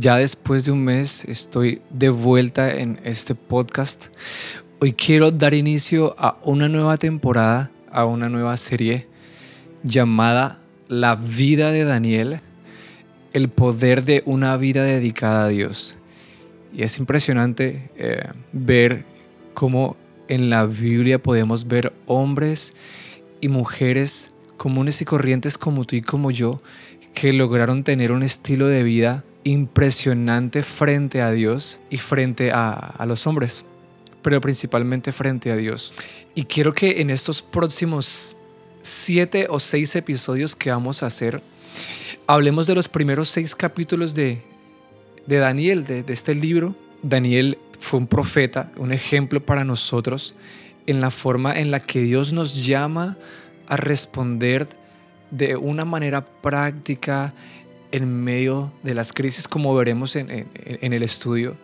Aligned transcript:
Ya 0.00 0.16
después 0.16 0.64
de 0.64 0.72
un 0.72 0.82
mes 0.82 1.26
estoy 1.26 1.82
de 1.90 2.08
vuelta 2.08 2.74
en 2.74 2.98
este 3.04 3.34
podcast. 3.34 4.06
Hoy 4.80 4.94
quiero 4.94 5.30
dar 5.30 5.52
inicio 5.52 6.14
a 6.18 6.38
una 6.42 6.70
nueva 6.70 6.96
temporada, 6.96 7.70
a 7.92 8.06
una 8.06 8.30
nueva 8.30 8.56
serie 8.56 9.08
llamada 9.82 10.58
La 10.88 11.16
vida 11.16 11.70
de 11.70 11.84
Daniel, 11.84 12.40
el 13.34 13.50
poder 13.50 14.02
de 14.04 14.22
una 14.24 14.56
vida 14.56 14.84
dedicada 14.84 15.44
a 15.44 15.48
Dios. 15.48 15.98
Y 16.72 16.82
es 16.82 16.96
impresionante 16.98 17.90
eh, 17.96 18.22
ver 18.54 19.04
cómo 19.52 19.98
en 20.28 20.48
la 20.48 20.64
Biblia 20.64 21.22
podemos 21.22 21.68
ver 21.68 21.92
hombres 22.06 22.72
y 23.42 23.48
mujeres 23.48 24.30
comunes 24.56 25.02
y 25.02 25.04
corrientes 25.04 25.58
como 25.58 25.84
tú 25.84 25.96
y 25.96 26.00
como 26.00 26.30
yo 26.30 26.62
que 27.12 27.34
lograron 27.34 27.84
tener 27.84 28.12
un 28.12 28.22
estilo 28.22 28.66
de 28.66 28.82
vida 28.82 29.24
impresionante 29.44 30.62
frente 30.62 31.22
a 31.22 31.30
Dios 31.30 31.80
y 31.90 31.96
frente 31.98 32.52
a, 32.52 32.72
a 32.72 33.06
los 33.06 33.26
hombres, 33.26 33.64
pero 34.22 34.40
principalmente 34.40 35.12
frente 35.12 35.50
a 35.50 35.56
Dios. 35.56 35.92
Y 36.34 36.44
quiero 36.44 36.72
que 36.72 37.00
en 37.00 37.10
estos 37.10 37.42
próximos 37.42 38.36
siete 38.82 39.46
o 39.48 39.58
seis 39.58 39.96
episodios 39.96 40.54
que 40.56 40.70
vamos 40.70 41.02
a 41.02 41.06
hacer, 41.06 41.42
hablemos 42.26 42.66
de 42.66 42.74
los 42.74 42.88
primeros 42.88 43.28
seis 43.28 43.54
capítulos 43.54 44.14
de, 44.14 44.42
de 45.26 45.36
Daniel, 45.36 45.86
de, 45.86 46.02
de 46.02 46.12
este 46.12 46.34
libro. 46.34 46.74
Daniel 47.02 47.58
fue 47.78 47.98
un 47.98 48.06
profeta, 48.06 48.70
un 48.76 48.92
ejemplo 48.92 49.44
para 49.44 49.64
nosotros 49.64 50.34
en 50.86 51.00
la 51.00 51.10
forma 51.10 51.58
en 51.58 51.70
la 51.70 51.80
que 51.80 52.02
Dios 52.02 52.32
nos 52.32 52.66
llama 52.66 53.16
a 53.68 53.76
responder 53.76 54.66
de 55.30 55.56
una 55.56 55.84
manera 55.84 56.26
práctica 56.26 57.32
en 57.92 58.22
medio 58.22 58.72
de 58.82 58.94
las 58.94 59.12
crisis, 59.12 59.48
como 59.48 59.74
veremos 59.74 60.16
en, 60.16 60.48
el 60.54 61.02
estudio, 61.02 61.56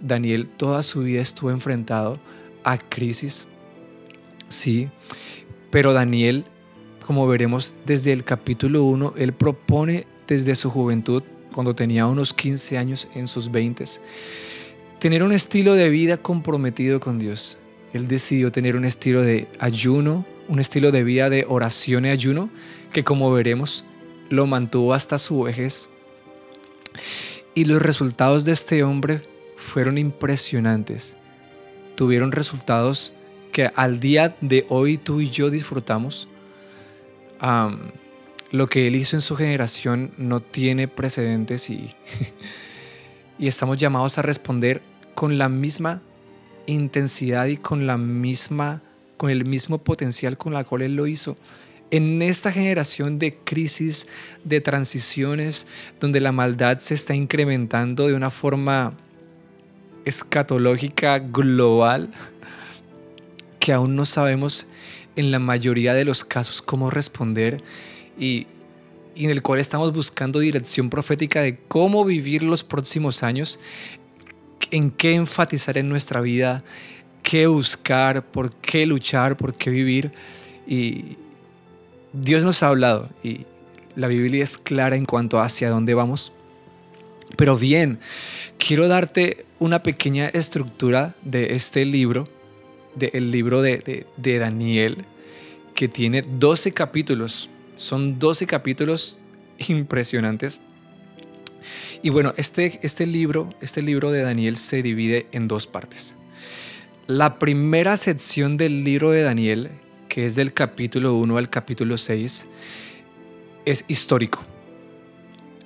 Daniel 0.00 0.48
toda 0.48 0.82
su 0.82 1.00
vida 1.02 1.20
estuvo 1.20 1.50
enfrentado 1.50 2.18
a 2.64 2.78
crisis, 2.78 3.46
sí, 4.48 4.88
pero 5.70 5.92
Daniel, 5.92 6.44
como 7.06 7.26
veremos 7.26 7.74
desde 7.84 8.12
el 8.12 8.24
capítulo 8.24 8.84
1, 8.84 9.14
él 9.16 9.32
propone 9.32 10.06
desde 10.26 10.54
su 10.54 10.70
juventud, 10.70 11.22
cuando 11.52 11.74
tenía 11.74 12.06
unos 12.06 12.34
15 12.34 12.76
años 12.76 13.08
en 13.14 13.26
sus 13.26 13.50
20, 13.50 13.84
tener 14.98 15.22
un 15.22 15.32
estilo 15.32 15.74
de 15.74 15.88
vida 15.88 16.18
comprometido 16.18 17.00
con 17.00 17.18
Dios. 17.18 17.58
Él 17.92 18.08
decidió 18.08 18.52
tener 18.52 18.76
un 18.76 18.84
estilo 18.84 19.22
de 19.22 19.48
ayuno, 19.58 20.26
un 20.48 20.60
estilo 20.60 20.92
de 20.92 21.02
vida 21.02 21.30
de 21.30 21.46
oración 21.48 22.04
y 22.04 22.10
ayuno, 22.10 22.50
que 22.92 23.04
como 23.04 23.32
veremos 23.32 23.84
lo 24.28 24.46
mantuvo 24.46 24.94
hasta 24.94 25.18
su 25.18 25.42
vejez. 25.42 25.88
Y 27.54 27.64
los 27.64 27.80
resultados 27.80 28.44
de 28.44 28.52
este 28.52 28.82
hombre 28.82 29.22
fueron 29.56 29.98
impresionantes. 29.98 31.16
Tuvieron 31.94 32.32
resultados 32.32 33.12
que 33.52 33.70
al 33.74 34.00
día 34.00 34.36
de 34.40 34.66
hoy 34.68 34.98
tú 34.98 35.20
y 35.20 35.30
yo 35.30 35.50
disfrutamos. 35.50 36.28
lo 38.50 38.68
que 38.68 38.86
él 38.86 38.96
hizo 38.96 39.16
en 39.16 39.22
su 39.22 39.36
generación 39.36 40.12
no 40.16 40.40
tiene 40.40 40.88
precedentes 40.88 41.68
y, 41.70 41.94
y 43.38 43.48
estamos 43.48 43.76
llamados 43.76 44.18
a 44.18 44.22
responder 44.22 44.82
con 45.14 45.38
la 45.38 45.48
misma 45.48 46.00
intensidad 46.66 47.46
y 47.46 47.56
con 47.56 47.86
la 47.86 47.96
misma 47.96 48.82
con 49.16 49.30
el 49.30 49.46
mismo 49.46 49.78
potencial 49.78 50.36
con 50.36 50.52
la 50.52 50.64
cual 50.64 50.82
él 50.82 50.96
lo 50.96 51.06
hizo 51.06 51.36
en 51.90 52.20
esta 52.22 52.52
generación 52.52 53.18
de 53.18 53.36
crisis, 53.36 54.08
de 54.44 54.60
transiciones, 54.60 55.66
donde 56.00 56.20
la 56.20 56.32
maldad 56.32 56.78
se 56.78 56.94
está 56.94 57.14
incrementando 57.14 58.08
de 58.08 58.14
una 58.14 58.30
forma 58.30 58.94
escatológica 60.04 61.18
global, 61.18 62.10
que 63.60 63.72
aún 63.72 63.96
no 63.96 64.04
sabemos 64.04 64.66
en 65.16 65.30
la 65.30 65.38
mayoría 65.38 65.94
de 65.94 66.04
los 66.04 66.24
casos 66.24 66.62
cómo 66.62 66.90
responder 66.90 67.62
y, 68.18 68.46
en 69.16 69.30
el 69.30 69.42
cual 69.42 69.60
estamos 69.60 69.92
buscando 69.94 70.40
dirección 70.40 70.90
profética 70.90 71.40
de 71.40 71.56
cómo 71.68 72.04
vivir 72.04 72.42
los 72.42 72.62
próximos 72.62 73.22
años, 73.22 73.58
en 74.70 74.90
qué 74.90 75.14
enfatizar 75.14 75.78
en 75.78 75.88
nuestra 75.88 76.20
vida, 76.20 76.62
qué 77.22 77.46
buscar, 77.46 78.24
por 78.24 78.54
qué 78.56 78.84
luchar, 78.86 79.36
por 79.36 79.54
qué 79.54 79.70
vivir. 79.70 80.12
Y, 80.66 81.16
Dios 82.18 82.44
nos 82.44 82.62
ha 82.62 82.68
hablado 82.68 83.10
y 83.22 83.40
la 83.94 84.08
Biblia 84.08 84.42
es 84.42 84.56
clara 84.56 84.96
en 84.96 85.04
cuanto 85.04 85.38
a 85.38 85.44
hacia 85.44 85.68
dónde 85.68 85.92
vamos. 85.92 86.32
Pero 87.36 87.58
bien, 87.58 87.98
quiero 88.58 88.88
darte 88.88 89.44
una 89.58 89.82
pequeña 89.82 90.28
estructura 90.28 91.14
de 91.22 91.54
este 91.54 91.84
libro, 91.84 92.26
del 92.94 93.30
libro 93.30 93.60
de, 93.60 94.06
de, 94.16 94.38
Daniel, 94.38 95.04
que 95.74 95.88
tiene 95.88 96.22
12 96.22 96.72
capítulos. 96.72 97.50
Son 97.74 98.18
12 98.18 98.46
capítulos 98.46 99.18
impresionantes. 99.68 100.62
Y 102.02 102.08
bueno, 102.08 102.32
este, 102.38 102.78
este, 102.82 103.06
libro, 103.06 103.50
este 103.60 103.82
libro 103.82 104.10
de 104.10 104.22
Daniel 104.22 104.56
se 104.56 104.82
divide 104.82 105.26
en 105.32 105.48
dos 105.48 105.66
partes. 105.66 106.16
La 107.06 107.38
primera 107.38 107.98
sección 107.98 108.56
del 108.56 108.84
libro 108.84 109.10
de 109.10 109.22
Daniel 109.22 109.70
que 110.16 110.24
es 110.24 110.34
del 110.34 110.54
capítulo 110.54 111.12
1 111.12 111.36
al 111.36 111.50
capítulo 111.50 111.98
6, 111.98 112.46
es 113.66 113.84
histórico. 113.86 114.42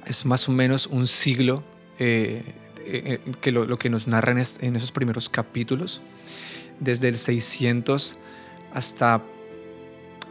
Es 0.05 0.27
más 0.27 0.49
o 0.49 0.51
menos 0.51 0.89
un 0.89 1.07
siglo 1.07 1.63
eh, 2.01 2.43
eh, 2.85 3.21
que 3.41 3.53
lo, 3.53 3.79
que 3.79 3.89
nos 3.89 4.09
narran 4.09 4.39
en 4.39 4.75
esos 4.75 4.91
primeros 4.91 5.29
capítulos, 5.29 6.03
desde 6.81 7.07
el 7.07 7.17
600 7.17 8.17
hasta, 8.75 9.23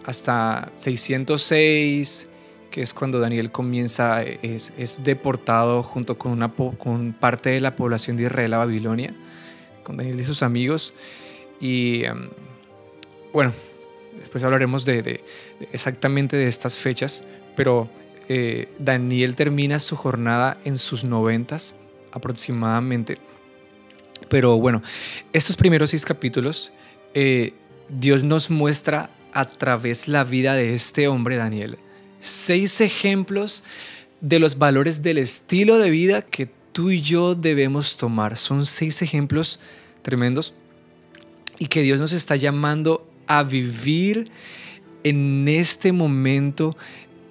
hasta 0.04 0.70
606, 0.76 2.28
que 2.72 2.82
es 2.82 2.94
cuando 2.94 3.22
Daniel 3.22 3.54
comienza, 3.54 4.22
es, 4.22 4.74
es 4.78 5.02
deportado 5.02 5.82
junto 5.82 6.18
con, 6.18 6.34
una, 6.34 6.52
con 6.52 7.14
parte 7.14 7.52
de 7.52 7.62
la 7.62 7.78
población 7.78 8.18
de 8.18 8.24
Israel 8.24 8.54
a 8.56 8.58
Babilonia, 8.58 9.14
con 9.84 9.96
Daniel 9.96 10.20
y 10.20 10.26
sus 10.26 10.44
amigos. 10.44 10.94
Y 11.62 12.04
em, 12.04 12.30
bueno, 13.32 13.54
Después 14.20 14.44
hablaremos 14.44 14.86
de, 14.86 15.24
exactamente 15.72 16.38
de 16.38 16.48
estas 16.48 16.78
fechas, 16.78 17.24
pero 17.56 17.90
eh, 18.28 18.70
Daniel 18.78 19.36
termina 19.36 19.80
su 19.80 19.96
jornada 19.96 20.60
en 20.66 20.78
sus 20.78 21.04
noventas 21.04 21.76
aproximadamente. 22.12 23.18
Pero 24.30 24.60
bueno, 24.60 24.84
estos 25.34 25.56
primeros 25.56 25.90
seis 25.90 26.06
capítulos, 26.06 26.72
eh, 27.14 27.54
Dios 27.88 28.24
nos 28.24 28.50
muestra 28.50 29.10
a 29.34 29.46
través 29.46 30.08
la 30.08 30.24
vida 30.24 30.54
de 30.54 30.74
este 30.74 31.08
hombre, 31.08 31.38
Daniel, 31.38 31.80
seis 32.20 32.82
ejemplos 32.82 33.64
de 34.22 34.40
los 34.40 34.58
valores 34.58 35.02
del 35.02 35.18
estilo 35.18 35.78
de 35.78 35.90
vida 35.90 36.22
que 36.22 36.50
tú 36.72 36.92
y 36.92 37.02
yo 37.02 37.36
debemos 37.36 37.98
tomar. 37.98 38.38
Son 38.38 38.66
seis 38.66 39.02
ejemplos 39.02 39.60
tremendos 40.02 40.54
y 41.58 41.68
que 41.68 41.82
Dios 41.82 42.00
nos 42.00 42.14
está 42.14 42.36
llamando 42.36 43.09
a 43.30 43.44
vivir 43.44 44.30
en 45.04 45.48
este 45.48 45.94
momento 45.94 46.76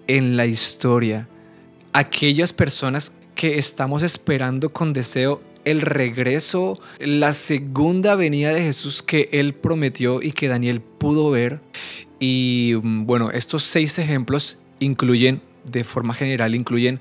en 0.06 0.38
la 0.38 0.46
historia. 0.46 1.28
Aquellas 1.92 2.54
personas 2.54 3.12
que 3.34 3.58
estamos 3.58 4.02
esperando 4.02 4.70
con 4.70 4.94
deseo 4.94 5.42
el 5.64 5.82
regreso, 5.82 6.80
la 6.98 7.34
segunda 7.34 8.14
venida 8.14 8.54
de 8.54 8.62
Jesús 8.62 9.02
que 9.02 9.28
Él 9.32 9.54
prometió 9.54 10.22
y 10.22 10.32
que 10.32 10.48
Daniel 10.48 10.80
pudo 10.80 11.30
ver. 11.30 11.60
Y 12.18 12.74
mm, 12.82 13.04
bueno, 13.04 13.30
estos 13.30 13.64
seis 13.64 13.98
ejemplos 13.98 14.58
incluyen, 14.80 15.42
de 15.70 15.84
forma 15.84 16.14
general, 16.14 16.54
incluyen 16.54 17.00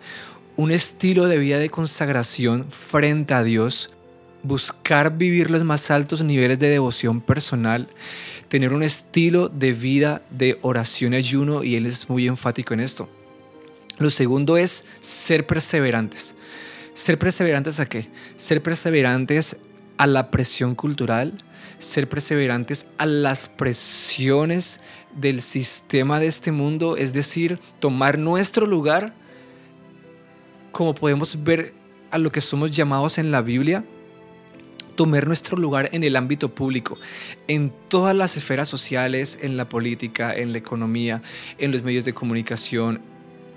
un 0.58 0.72
estilo 0.72 1.28
de 1.28 1.38
vida 1.38 1.60
de 1.60 1.70
consagración 1.70 2.66
frente 2.70 3.36
a 3.36 3.44
Dios, 3.44 3.92
buscar 4.48 5.18
vivir 5.18 5.52
los 5.52 5.64
más 5.64 5.92
altos 5.92 6.24
niveles 6.24 6.60
de 6.60 6.70
devoción 6.70 7.22
personal, 7.22 7.88
tener 8.48 8.74
un 8.74 8.84
estilo 8.84 9.50
de 9.50 9.74
vida 9.74 10.22
de 10.30 10.58
oración 10.62 11.14
y 11.14 11.18
ayuno 11.18 11.64
y 11.64 11.76
él 11.76 11.86
es 11.86 12.10
muy 12.10 12.28
enfático 12.28 12.74
en 12.74 12.80
esto. 12.80 13.10
Lo 14.00 14.10
segundo 14.10 14.58
es 14.58 14.86
ser 15.00 15.46
perseverantes. 15.46 16.36
¿Ser 16.94 17.20
perseverantes 17.20 17.80
a 17.80 17.88
qué? 17.88 18.08
Ser 18.36 18.64
perseverantes 18.64 19.58
a 19.98 20.08
la 20.08 20.32
presión 20.32 20.76
cultural, 20.76 21.34
ser 21.80 22.08
perseverantes 22.08 22.88
a 22.98 23.06
las 23.06 23.48
presiones 23.48 24.80
del 25.16 25.42
sistema 25.42 26.20
de 26.20 26.28
este 26.28 26.52
mundo, 26.52 26.96
es 26.96 27.14
decir, 27.14 27.60
tomar 27.80 28.18
nuestro 28.18 28.66
lugar 28.66 29.14
como 30.72 30.94
podemos 30.94 31.44
ver 31.44 31.74
a 32.12 32.20
lo 32.20 32.32
que 32.32 32.40
somos 32.40 32.70
llamados 32.72 33.18
en 33.18 33.32
la 33.32 33.42
Biblia, 33.42 33.84
tomar 34.98 35.28
nuestro 35.28 35.56
lugar 35.56 35.90
en 35.94 36.04
el 36.04 36.18
ámbito 36.18 36.54
público, 36.54 36.98
en 37.48 37.72
todas 37.88 38.14
las 38.14 38.36
esferas 38.36 38.68
sociales, 38.68 39.40
en 39.42 39.56
la 39.56 39.70
política, 39.70 40.36
en 40.36 40.52
la 40.52 40.58
economía, 40.58 41.22
en 41.58 41.72
los 41.72 41.84
medios 41.84 42.04
de 42.04 42.14
comunicación, 42.14 43.00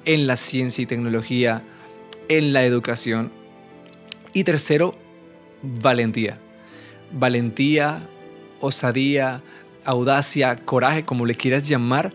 en 0.05 0.29
la 0.29 0.37
ciencia 0.37 0.83
y 0.83 0.87
tecnología, 0.87 1.65
en 2.29 2.53
la 2.53 2.63
educación. 2.63 3.33
Y 4.33 4.45
tercero, 4.45 4.95
valentía. 5.63 6.39
Valentía, 7.11 8.07
osadía, 8.61 9.43
audacia, 9.85 10.55
coraje, 10.57 11.05
como 11.05 11.27
le 11.27 11.35
quieras 11.35 11.67
llamar. 11.67 12.13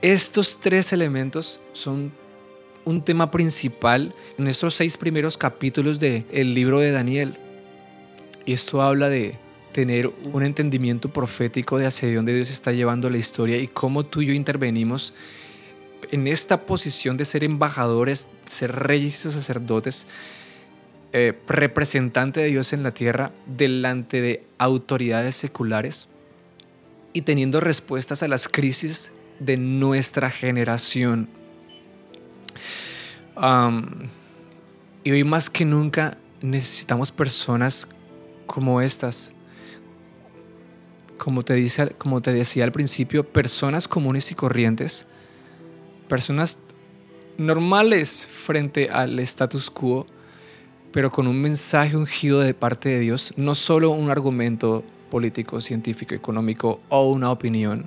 Estos 0.00 0.60
tres 0.60 0.92
elementos 0.92 1.60
son 1.72 2.12
un 2.84 3.02
tema 3.02 3.30
principal 3.30 4.14
en 4.38 4.46
estos 4.46 4.74
seis 4.74 4.96
primeros 4.96 5.36
capítulos 5.36 5.98
del 5.98 6.54
libro 6.54 6.78
de 6.78 6.92
Daniel. 6.92 7.36
Y 8.44 8.52
esto 8.52 8.82
habla 8.82 9.08
de 9.08 9.38
tener 9.72 10.12
un 10.32 10.42
entendimiento 10.42 11.08
profético 11.08 11.78
de 11.78 11.86
hacia 11.86 12.14
dónde 12.14 12.34
Dios 12.34 12.50
está 12.50 12.72
llevando 12.72 13.08
la 13.08 13.18
historia 13.18 13.58
y 13.58 13.68
cómo 13.68 14.04
tú 14.04 14.22
y 14.22 14.26
yo 14.26 14.32
intervenimos 14.32 15.14
en 16.10 16.26
esta 16.26 16.66
posición 16.66 17.16
de 17.16 17.24
ser 17.24 17.44
embajadores, 17.44 18.28
ser 18.44 18.72
reyes 18.72 19.24
y 19.24 19.30
sacerdotes, 19.30 20.06
eh, 21.12 21.38
representante 21.46 22.40
de 22.40 22.46
Dios 22.48 22.72
en 22.72 22.82
la 22.82 22.90
tierra 22.90 23.32
delante 23.46 24.20
de 24.20 24.44
autoridades 24.58 25.36
seculares 25.36 26.08
y 27.12 27.22
teniendo 27.22 27.60
respuestas 27.60 28.22
a 28.22 28.28
las 28.28 28.48
crisis 28.48 29.12
de 29.38 29.56
nuestra 29.56 30.30
generación. 30.30 31.28
y 35.04 35.10
hoy 35.10 35.24
más 35.24 35.50
que 35.50 35.64
nunca 35.64 36.16
necesitamos 36.42 37.10
personas 37.10 37.88
como 38.52 38.82
estas. 38.82 39.32
Como 41.16 41.42
te, 41.42 41.54
dice, 41.54 41.94
como 41.96 42.20
te 42.20 42.32
decía 42.32 42.64
al 42.64 42.72
principio, 42.72 43.24
personas 43.24 43.88
comunes 43.88 44.30
y 44.30 44.34
corrientes, 44.34 45.06
personas 46.08 46.58
normales 47.38 48.26
frente 48.26 48.90
al 48.90 49.18
status 49.20 49.70
quo, 49.70 50.06
pero 50.92 51.10
con 51.10 51.26
un 51.26 51.40
mensaje 51.40 51.96
ungido 51.96 52.40
de 52.40 52.54
parte 52.54 52.90
de 52.90 52.98
Dios, 52.98 53.32
no 53.36 53.54
solo 53.54 53.90
un 53.90 54.10
argumento 54.10 54.84
político, 55.10 55.60
científico, 55.60 56.14
económico 56.14 56.80
o 56.88 57.10
una 57.10 57.30
opinión 57.30 57.86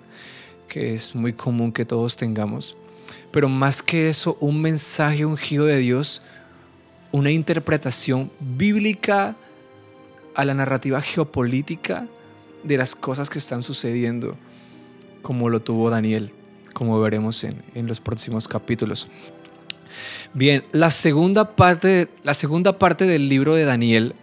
que 0.67 0.93
es 0.93 1.13
muy 1.13 1.33
común 1.33 1.71
que 1.71 1.85
todos 1.85 2.17
tengamos. 2.17 2.75
Pero 3.31 3.49
más 3.49 3.83
que 3.83 4.09
eso, 4.09 4.37
un 4.39 4.61
mensaje 4.61 5.25
ungido 5.25 5.65
de 5.65 5.77
Dios, 5.77 6.23
una 7.11 7.31
interpretación 7.31 8.31
bíblica 8.39 9.35
a 10.35 10.45
la 10.45 10.53
narrativa 10.53 11.01
geopolítica 11.01 12.07
de 12.63 12.77
las 12.77 12.95
cosas 12.95 13.29
que 13.29 13.39
están 13.39 13.61
sucediendo, 13.61 14.37
como 15.21 15.49
lo 15.49 15.61
tuvo 15.61 15.89
Daniel, 15.89 16.31
como 16.73 16.99
veremos 16.99 17.43
en, 17.43 17.63
en 17.73 17.87
los 17.87 17.99
próximos 17.99 18.47
capítulos. 18.47 19.07
Bien, 20.33 20.65
la 20.71 20.91
segunda, 20.91 21.55
parte, 21.55 22.09
la 22.23 22.33
segunda 22.33 22.77
parte 22.77 23.05
del 23.05 23.29
libro 23.29 23.55
de 23.55 23.63
Daniel 23.63 24.15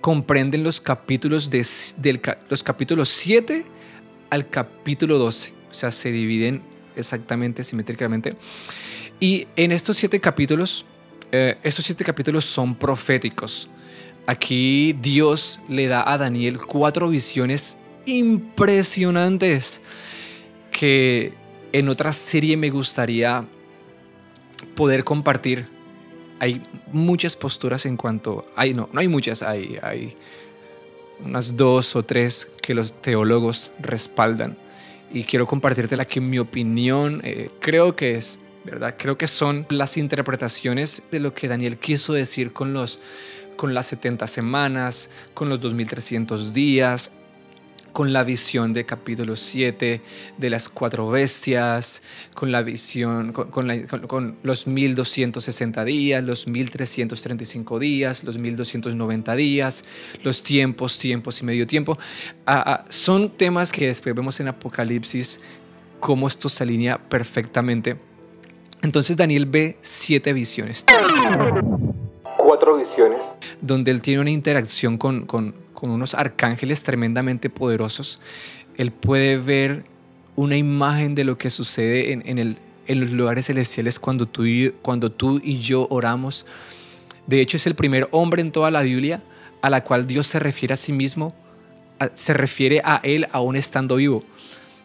comprenden 0.00 0.62
los 0.62 0.80
capítulos, 0.80 1.50
de, 1.50 1.66
del, 1.98 2.20
los 2.48 2.62
capítulos 2.62 3.08
7 3.08 3.64
al 4.30 4.48
capítulo 4.48 5.18
12. 5.18 5.52
O 5.70 5.74
sea, 5.74 5.90
se 5.90 6.12
dividen 6.12 6.62
exactamente, 6.96 7.64
simétricamente. 7.64 8.36
Y 9.20 9.48
en 9.56 9.72
estos 9.72 9.96
siete 9.96 10.20
capítulos, 10.20 10.84
eh, 11.32 11.56
estos 11.62 11.84
siete 11.84 12.04
capítulos 12.04 12.44
son 12.44 12.74
proféticos. 12.74 13.68
Aquí 14.26 14.94
Dios 15.00 15.60
le 15.68 15.86
da 15.86 16.10
a 16.10 16.16
Daniel 16.18 16.58
cuatro 16.58 17.08
visiones 17.08 17.76
impresionantes 18.06 19.80
que 20.70 21.32
en 21.72 21.88
otra 21.88 22.12
serie 22.12 22.56
me 22.56 22.70
gustaría 22.70 23.46
poder 24.74 25.04
compartir 25.04 25.74
hay 26.44 26.60
muchas 26.92 27.36
posturas 27.36 27.86
en 27.86 27.96
cuanto, 27.96 28.46
hay, 28.56 28.74
no, 28.74 28.88
no 28.92 29.00
hay 29.00 29.08
muchas, 29.08 29.42
hay, 29.42 29.78
hay 29.82 30.16
unas 31.24 31.56
dos 31.56 31.96
o 31.96 32.02
tres 32.02 32.50
que 32.60 32.74
los 32.74 32.92
teólogos 33.00 33.72
respaldan. 33.80 34.56
Y 35.12 35.24
quiero 35.24 35.46
compartirte 35.46 35.96
la 35.96 36.04
que 36.04 36.18
en 36.18 36.28
mi 36.28 36.38
opinión 36.38 37.20
eh, 37.24 37.50
creo 37.60 37.94
que 37.94 38.16
es, 38.16 38.38
¿verdad? 38.64 38.96
Creo 38.98 39.16
que 39.16 39.26
son 39.26 39.64
las 39.70 39.96
interpretaciones 39.96 41.02
de 41.10 41.20
lo 41.20 41.32
que 41.34 41.46
Daniel 41.48 41.78
quiso 41.78 42.12
decir 42.12 42.52
con, 42.52 42.72
los, 42.72 43.00
con 43.56 43.74
las 43.74 43.86
70 43.86 44.26
semanas, 44.26 45.10
con 45.34 45.48
los 45.48 45.60
2300 45.60 46.54
días, 46.54 47.10
con 47.94 48.12
la 48.12 48.24
visión 48.24 48.72
de 48.72 48.84
capítulo 48.84 49.36
7 49.36 50.00
de 50.36 50.50
las 50.50 50.68
cuatro 50.68 51.08
bestias, 51.08 52.02
con 52.34 52.50
la 52.50 52.60
visión, 52.60 53.32
con, 53.32 54.36
los 54.42 54.66
1260 54.66 55.84
días, 55.84 56.24
los 56.24 56.48
1335 56.48 57.78
días, 57.78 58.24
los 58.24 58.36
1290 58.36 59.36
días, 59.36 59.84
los 60.24 60.42
tiempos, 60.42 60.98
tiempos 60.98 61.40
y 61.40 61.44
medio 61.44 61.68
tiempo. 61.68 61.96
Ah, 62.46 62.64
ah, 62.66 62.84
son 62.88 63.30
temas 63.30 63.70
que 63.70 63.86
después 63.86 64.12
vemos 64.12 64.40
en 64.40 64.48
Apocalipsis, 64.48 65.40
cómo 66.00 66.26
esto 66.26 66.48
se 66.48 66.64
alinea 66.64 66.98
perfectamente. 66.98 67.96
Entonces 68.82 69.16
Daniel 69.16 69.46
ve 69.46 69.78
siete 69.82 70.32
visiones. 70.32 70.84
Cuatro 72.44 72.76
visiones. 72.76 73.36
Donde 73.60 73.90
él 73.90 74.02
tiene 74.02 74.20
una 74.20 74.30
interacción 74.30 74.98
con, 74.98 75.26
con 75.26 75.54
con 75.84 75.90
unos 75.90 76.14
arcángeles 76.14 76.82
tremendamente 76.82 77.50
poderosos, 77.50 78.18
él 78.78 78.90
puede 78.90 79.36
ver 79.36 79.84
una 80.34 80.56
imagen 80.56 81.14
de 81.14 81.24
lo 81.24 81.36
que 81.36 81.50
sucede 81.50 82.12
en, 82.12 82.38
el, 82.38 82.56
en 82.86 83.00
los 83.00 83.10
lugares 83.10 83.48
celestiales 83.48 83.98
cuando 83.98 84.26
tú, 84.26 84.46
y, 84.46 84.70
cuando 84.80 85.12
tú 85.12 85.42
y 85.44 85.58
yo 85.58 85.86
oramos. 85.90 86.46
De 87.26 87.42
hecho, 87.42 87.58
es 87.58 87.66
el 87.66 87.74
primer 87.74 88.08
hombre 88.12 88.40
en 88.40 88.50
toda 88.50 88.70
la 88.70 88.80
Biblia 88.80 89.22
a 89.60 89.68
la 89.68 89.84
cual 89.84 90.06
Dios 90.06 90.26
se 90.26 90.38
refiere 90.38 90.72
a 90.72 90.78
sí 90.78 90.92
mismo, 90.92 91.34
se 92.14 92.32
refiere 92.32 92.80
a 92.82 93.00
él 93.02 93.28
aún 93.32 93.56
estando 93.56 93.96
vivo. 93.96 94.24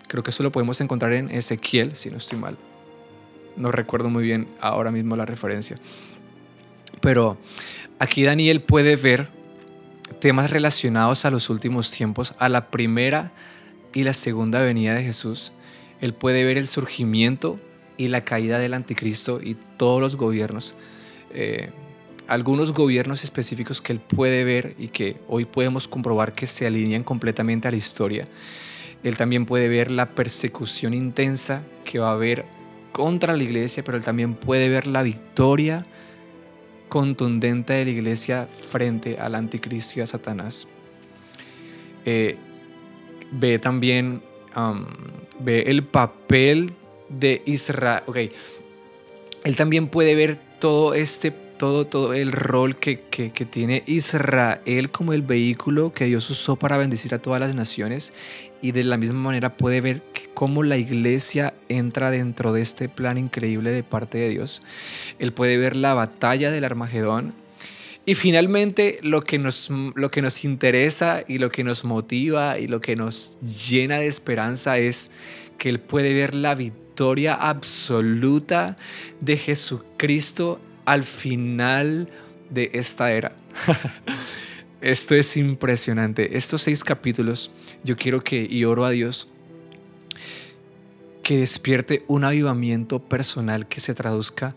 Creo 0.10 0.22
que 0.22 0.32
eso 0.32 0.44
lo 0.44 0.52
podemos 0.52 0.82
encontrar 0.82 1.14
en 1.14 1.30
Ezequiel, 1.30 1.96
si 1.96 2.10
no 2.10 2.18
estoy 2.18 2.40
mal. 2.40 2.58
No 3.56 3.72
recuerdo 3.72 4.10
muy 4.10 4.24
bien 4.24 4.50
ahora 4.60 4.92
mismo 4.92 5.16
la 5.16 5.26
referencia. 5.26 5.78
Pero 7.02 7.38
aquí 8.00 8.24
Daniel 8.24 8.62
puede 8.62 8.96
ver 8.96 9.30
temas 10.20 10.52
relacionados 10.52 11.26
a 11.26 11.32
los 11.32 11.50
últimos 11.50 11.92
tiempos, 11.92 12.34
a 12.40 12.50
la 12.50 12.70
primera 12.70 13.32
y 13.94 14.04
la 14.04 14.14
segunda 14.14 14.62
venida 14.62 14.94
de 14.94 15.04
Jesús. 15.04 15.54
Él 16.02 16.14
puede 16.14 16.44
ver 16.44 16.58
el 16.58 16.68
surgimiento 16.68 17.60
y 17.98 18.08
la 18.08 18.24
caída 18.24 18.60
del 18.60 18.74
anticristo 18.74 19.42
y 19.42 19.58
todos 19.78 20.02
los 20.02 20.16
gobiernos. 20.16 20.76
Eh, 21.32 21.70
algunos 22.28 22.74
gobiernos 22.74 23.24
específicos 23.24 23.82
que 23.82 23.92
él 23.92 24.00
puede 24.00 24.44
ver 24.44 24.76
y 24.78 24.90
que 24.90 25.18
hoy 25.28 25.46
podemos 25.46 25.88
comprobar 25.88 26.34
que 26.34 26.46
se 26.46 26.68
alinean 26.68 27.04
completamente 27.04 27.68
a 27.68 27.72
la 27.72 27.78
historia. 27.78 28.26
Él 29.04 29.18
también 29.18 29.46
puede 29.46 29.68
ver 29.68 29.92
la 29.92 30.12
persecución 30.12 30.94
intensa 30.94 31.64
que 31.86 32.00
va 32.00 32.10
a 32.10 32.14
haber 32.14 32.46
contra 32.92 33.36
la 33.36 33.44
iglesia, 33.44 33.84
pero 33.84 33.98
él 33.98 34.04
también 34.04 34.36
puede 34.36 34.70
ver 34.70 34.88
la 34.88 35.04
victoria 35.04 35.86
contundente 36.90 37.74
de 37.74 37.86
la 37.86 37.92
iglesia 37.92 38.48
frente 38.68 39.18
al 39.18 39.36
anticristo 39.36 40.00
y 40.00 40.02
a 40.02 40.08
Satanás. 40.08 40.68
Eh, 42.06 42.38
ve 43.32 43.60
también 43.60 44.22
um, 44.56 44.86
ve 45.40 45.62
el 45.68 45.84
papel 45.84 46.74
de 47.08 47.42
Israel. 47.46 48.04
Ok, 48.08 48.18
él 49.44 49.56
también 49.56 49.88
puede 49.88 50.16
ver 50.16 50.38
todo 50.60 50.94
este 50.94 51.34
todo, 51.60 51.86
todo 51.86 52.14
el 52.14 52.32
rol 52.32 52.78
que, 52.78 53.02
que, 53.02 53.32
que, 53.32 53.46
tiene 53.46 53.84
Israel 53.86 54.90
como 54.90 55.14
el 55.14 55.22
vehículo 55.22 55.94
que 55.94 56.06
Dios 56.06 56.28
usó 56.32 56.56
para 56.56 56.78
bendecir 56.78 57.14
a 57.14 57.22
todas 57.22 57.40
las 57.40 57.54
naciones 57.54 58.14
y 58.62 58.72
de 58.72 58.84
la 58.84 58.98
misma 58.98 59.20
manera 59.20 59.56
puede 59.58 59.82
ver 59.82 60.02
cómo 60.34 60.64
la 60.64 60.78
iglesia 60.78 61.54
entra 61.68 62.12
dentro 62.12 62.54
de 62.54 62.62
este 62.62 62.90
plan 62.90 63.18
increíble 63.18 63.72
de 63.72 63.84
parte 63.84 64.18
de 64.18 64.30
Dios. 64.30 64.64
Él 65.20 65.34
puede 65.34 65.58
ver 65.58 65.76
la 65.76 65.94
batalla 65.94 66.50
del 66.50 66.64
Armagedón 66.64 67.36
y 68.06 68.16
finalmente 68.16 68.98
lo 69.04 69.22
que 69.22 69.38
nos, 69.38 69.70
lo 69.70 70.10
que 70.10 70.22
nos 70.22 70.46
interesa 70.46 71.24
y 71.28 71.40
lo 71.40 71.52
que 71.52 71.66
nos 71.66 71.84
motiva 71.84 72.58
y 72.58 72.68
lo 72.68 72.80
que 72.80 72.96
nos 72.96 73.38
llena 73.42 74.00
de 74.00 74.08
esperanza 74.08 74.78
es 74.78 75.12
que 75.58 75.68
Él 75.68 75.82
puede 75.82 76.14
ver 76.14 76.36
la 76.36 76.56
victoria 76.56 77.36
absoluta 77.36 78.78
de 79.20 79.36
Jesucristo 79.36 80.62
al 80.90 81.04
final 81.04 82.10
de 82.50 82.72
esta 82.74 83.12
era. 83.12 83.32
Esto 84.82 85.14
es 85.14 85.38
impresionante. 85.38 86.36
Estos 86.36 86.64
seis 86.64 86.84
capítulos, 86.84 87.52
yo 87.84 87.96
quiero 87.96 88.24
que, 88.24 88.48
y 88.50 88.66
oro 88.66 88.86
a 88.86 88.90
Dios, 88.90 89.30
que 91.22 91.38
despierte 91.38 92.04
un 92.08 92.24
avivamiento 92.24 92.98
personal 92.98 93.68
que 93.68 93.80
se 93.82 93.94
traduzca 93.94 94.56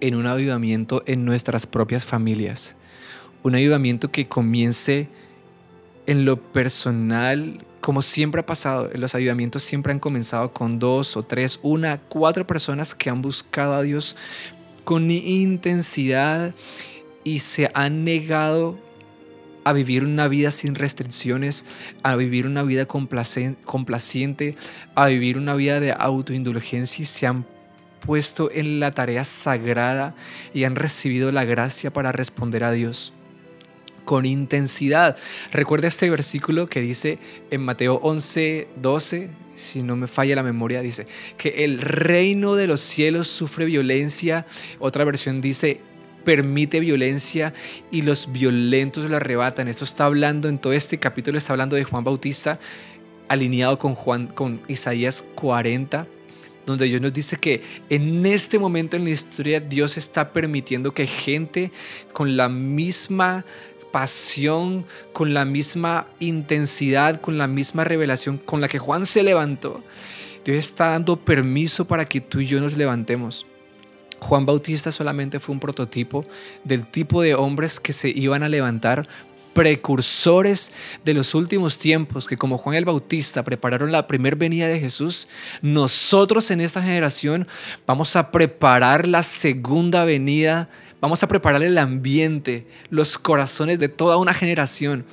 en 0.00 0.14
un 0.14 0.26
avivamiento 0.26 1.02
en 1.04 1.26
nuestras 1.26 1.66
propias 1.66 2.06
familias. 2.06 2.76
Un 3.42 3.54
avivamiento 3.54 4.10
que 4.10 4.26
comience 4.26 5.08
en 6.06 6.24
lo 6.24 6.40
personal, 6.40 7.62
como 7.82 8.00
siempre 8.00 8.40
ha 8.40 8.46
pasado. 8.46 8.88
Los 8.94 9.14
avivamientos 9.14 9.62
siempre 9.62 9.92
han 9.92 10.00
comenzado 10.00 10.50
con 10.54 10.78
dos 10.78 11.14
o 11.18 11.24
tres, 11.24 11.60
una, 11.62 11.98
cuatro 11.98 12.46
personas 12.46 12.94
que 12.94 13.10
han 13.10 13.20
buscado 13.20 13.74
a 13.74 13.82
Dios 13.82 14.16
con 14.84 15.10
intensidad 15.10 16.54
y 17.24 17.40
se 17.40 17.70
han 17.74 18.04
negado 18.04 18.78
a 19.64 19.72
vivir 19.72 20.04
una 20.04 20.28
vida 20.28 20.50
sin 20.50 20.74
restricciones, 20.74 21.64
a 22.02 22.16
vivir 22.16 22.46
una 22.46 22.62
vida 22.62 22.86
complaciente, 22.86 24.54
a 24.94 25.06
vivir 25.06 25.38
una 25.38 25.54
vida 25.54 25.80
de 25.80 25.92
autoindulgencia 25.92 27.02
y 27.02 27.06
se 27.06 27.26
han 27.26 27.46
puesto 28.00 28.50
en 28.52 28.80
la 28.80 28.92
tarea 28.92 29.24
sagrada 29.24 30.14
y 30.52 30.64
han 30.64 30.76
recibido 30.76 31.32
la 31.32 31.44
gracia 31.44 31.90
para 31.90 32.12
responder 32.12 32.64
a 32.64 32.72
Dios 32.72 33.14
con 34.04 34.26
intensidad. 34.26 35.16
Recuerda 35.50 35.88
este 35.88 36.10
versículo 36.10 36.66
que 36.66 36.82
dice 36.82 37.18
en 37.50 37.62
Mateo 37.62 38.00
11, 38.02 38.68
12, 38.76 39.30
si 39.54 39.82
no 39.82 39.96
me 39.96 40.06
falla 40.06 40.36
la 40.36 40.42
memoria, 40.42 40.80
dice 40.80 41.06
que 41.36 41.64
el 41.64 41.80
reino 41.80 42.54
de 42.54 42.66
los 42.66 42.80
cielos 42.80 43.28
sufre 43.28 43.64
violencia. 43.64 44.46
Otra 44.78 45.04
versión 45.04 45.40
dice, 45.40 45.80
permite 46.24 46.80
violencia 46.80 47.52
y 47.90 48.02
los 48.02 48.32
violentos 48.32 49.08
lo 49.08 49.16
arrebatan. 49.16 49.68
Esto 49.68 49.84
está 49.84 50.06
hablando 50.06 50.48
en 50.48 50.58
todo 50.58 50.72
este 50.72 50.98
capítulo, 50.98 51.38
está 51.38 51.52
hablando 51.52 51.76
de 51.76 51.84
Juan 51.84 52.04
Bautista, 52.04 52.58
alineado 53.28 53.78
con, 53.78 53.94
Juan, 53.94 54.26
con 54.26 54.60
Isaías 54.68 55.24
40 55.34 56.06
donde 56.66 56.86
Dios 56.86 57.00
nos 57.00 57.12
dice 57.12 57.36
que 57.36 57.62
en 57.90 58.24
este 58.24 58.58
momento 58.58 58.96
en 58.96 59.04
la 59.04 59.10
historia 59.10 59.60
Dios 59.60 59.96
está 59.96 60.32
permitiendo 60.32 60.94
que 60.94 61.06
gente 61.06 61.70
con 62.12 62.36
la 62.36 62.48
misma 62.48 63.44
pasión, 63.94 64.84
con 65.12 65.34
la 65.34 65.44
misma 65.44 66.08
intensidad, 66.18 67.20
con 67.20 67.38
la 67.38 67.46
misma 67.46 67.84
revelación 67.84 68.38
con 68.38 68.60
la 68.60 68.66
que 68.66 68.80
Juan 68.80 69.06
se 69.06 69.22
levantó, 69.22 69.84
Dios 70.44 70.58
está 70.58 70.88
dando 70.88 71.14
permiso 71.14 71.84
para 71.84 72.04
que 72.04 72.20
tú 72.20 72.40
y 72.40 72.46
yo 72.46 72.60
nos 72.60 72.76
levantemos. 72.76 73.46
Juan 74.18 74.46
Bautista 74.46 74.90
solamente 74.90 75.38
fue 75.38 75.52
un 75.52 75.60
prototipo 75.60 76.24
del 76.64 76.88
tipo 76.88 77.22
de 77.22 77.36
hombres 77.36 77.78
que 77.78 77.92
se 77.92 78.08
iban 78.08 78.42
a 78.42 78.48
levantar 78.48 79.06
precursores 79.52 80.72
de 81.04 81.14
los 81.14 81.32
últimos 81.36 81.78
tiempos, 81.78 82.26
que 82.26 82.36
como 82.36 82.58
Juan 82.58 82.74
el 82.74 82.84
Bautista 82.84 83.44
prepararon 83.44 83.92
la 83.92 84.08
primera 84.08 84.34
venida 84.34 84.66
de 84.66 84.80
Jesús, 84.80 85.28
nosotros 85.62 86.50
en 86.50 86.60
esta 86.60 86.82
generación 86.82 87.46
vamos 87.86 88.16
a 88.16 88.32
preparar 88.32 89.06
la 89.06 89.22
segunda 89.22 90.04
venida, 90.04 90.68
vamos 91.04 91.22
a 91.22 91.28
preparar 91.28 91.62
el 91.62 91.76
ambiente, 91.76 92.66
los 92.88 93.18
corazones 93.18 93.78
de 93.78 93.90
toda 93.90 94.16
una 94.16 94.32
generación 94.32 95.04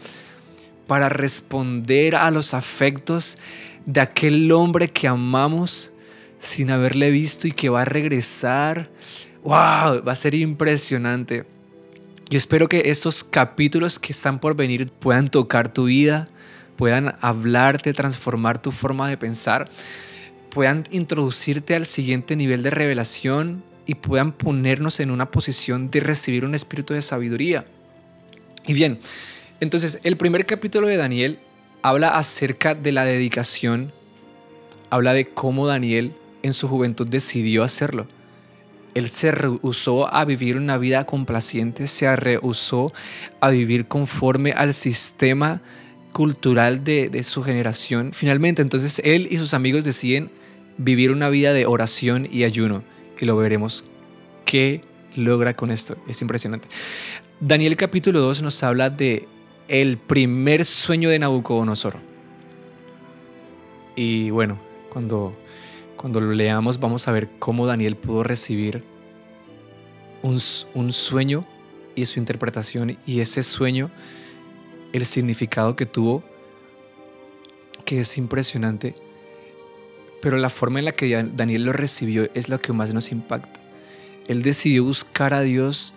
para 0.88 1.10
responder 1.10 2.16
a 2.16 2.32
los 2.32 2.54
afectos 2.54 3.38
de 3.86 4.00
aquel 4.00 4.50
hombre 4.54 4.90
que 4.90 5.10
amamos 5.10 5.92
sin 6.40 6.72
haberle 6.72 7.12
visto 7.12 7.46
y 7.46 7.52
que 7.52 7.68
va 7.68 7.82
a 7.82 7.86
regresar. 7.86 8.90
¡Wow! 9.44 10.06
Va 10.08 10.14
a 10.14 10.16
ser 10.16 10.34
impresionante. 10.34 11.46
Yo 12.30 12.38
espero 12.38 12.70
que 12.70 12.84
estos 12.86 13.22
capítulos 13.26 14.00
que 14.00 14.14
están 14.14 14.40
por 14.40 14.56
venir 14.56 14.90
puedan 14.94 15.28
tocar 15.28 15.74
tu 15.74 15.88
vida, 15.88 16.30
puedan 16.78 17.16
hablarte, 17.20 17.92
transformar 17.92 18.62
tu 18.62 18.72
forma 18.72 19.10
de 19.10 19.18
pensar, 19.18 19.68
puedan 20.52 20.86
introducirte 20.90 21.76
al 21.76 21.86
siguiente 21.86 22.38
nivel 22.38 22.64
de 22.64 22.70
revelación 22.70 23.70
y 23.92 23.96
puedan 23.96 24.32
ponernos 24.32 25.02
en 25.02 25.12
una 25.12 25.32
posición 25.32 25.92
de 25.92 26.00
recibir 26.00 26.46
un 26.46 26.56
espíritu 26.56 26.94
de 26.94 27.02
sabiduría. 27.02 27.66
Y 28.66 28.72
bien, 28.72 29.00
entonces 29.60 30.00
el 30.04 30.16
primer 30.16 30.46
capítulo 30.46 30.88
de 30.88 30.96
Daniel 30.96 31.40
habla 31.82 32.18
acerca 32.18 32.74
de 32.74 32.94
la 32.94 33.04
dedicación, 33.04 33.92
habla 34.90 35.12
de 35.12 35.28
cómo 35.28 35.68
Daniel 35.68 36.14
en 36.42 36.54
su 36.54 36.70
juventud 36.70 37.06
decidió 37.06 37.66
hacerlo. 37.66 38.08
Él 38.94 39.10
se 39.10 39.30
rehusó 39.30 40.08
a 40.14 40.24
vivir 40.24 40.56
una 40.56 40.78
vida 40.78 41.06
complaciente, 41.06 41.86
se 41.86 42.16
rehusó 42.16 42.94
a 43.42 43.50
vivir 43.50 43.90
conforme 43.90 44.54
al 44.54 44.74
sistema 44.74 45.62
cultural 46.14 46.86
de, 46.86 47.24
su 47.24 47.44
generación. 47.44 48.12
Finalmente, 48.14 48.62
entonces 48.62 49.02
él 49.04 49.28
y 49.30 49.38
sus 49.38 49.54
amigos 49.54 49.84
deciden 49.84 50.32
vivir 50.78 51.12
una 51.12 51.28
vida 51.28 51.52
de 51.52 51.66
oración 51.66 52.26
y 52.32 52.46
ayuno. 52.46 52.86
Y 53.22 53.26
lo 53.26 53.38
veremos 53.38 53.86
qué 54.46 54.82
logra 55.16 55.56
con 55.56 55.72
esto. 55.72 55.96
Es 56.08 56.22
impresionante. 56.22 56.68
Daniel 57.40 57.78
capítulo 57.78 58.20
2 58.20 58.42
nos 58.42 58.62
habla 58.64 58.90
de 58.90 59.28
el 59.68 59.98
primer 59.98 60.66
sueño 60.66 61.10
de 61.10 61.20
Nabucodonosor. 61.20 61.96
Y 63.96 64.30
bueno, 64.32 64.60
cuando 64.90 65.36
cuando 66.02 66.20
lo 66.20 66.32
leamos 66.32 66.80
vamos 66.80 67.08
a 67.08 67.12
ver 67.12 67.30
cómo 67.38 67.68
Daniel 67.68 67.96
pudo 67.96 68.24
recibir 68.24 68.84
un, 70.24 70.92
sueño 70.92 71.46
y 71.94 72.06
su 72.06 72.18
interpretación 72.18 72.98
y 73.06 73.20
ese 73.20 73.44
sueño, 73.44 73.92
el 74.94 75.06
significado 75.06 75.76
que 75.76 75.86
tuvo, 75.86 76.24
que 77.86 78.00
es 78.00 78.18
impresionante, 78.18 78.96
pero 80.22 80.38
la 80.38 80.50
forma 80.50 80.80
en 80.80 80.86
la 80.86 80.92
que 80.92 81.30
Daniel 81.36 81.66
lo 81.66 81.74
recibió 81.74 82.30
es 82.34 82.48
lo 82.48 82.60
que 82.60 82.74
más 82.74 82.94
nos 82.94 83.12
impacta. 83.12 83.60
Él 84.28 84.44
decidió 84.44 84.84
buscar 84.84 85.34
a 85.34 85.42
Dios 85.42 85.96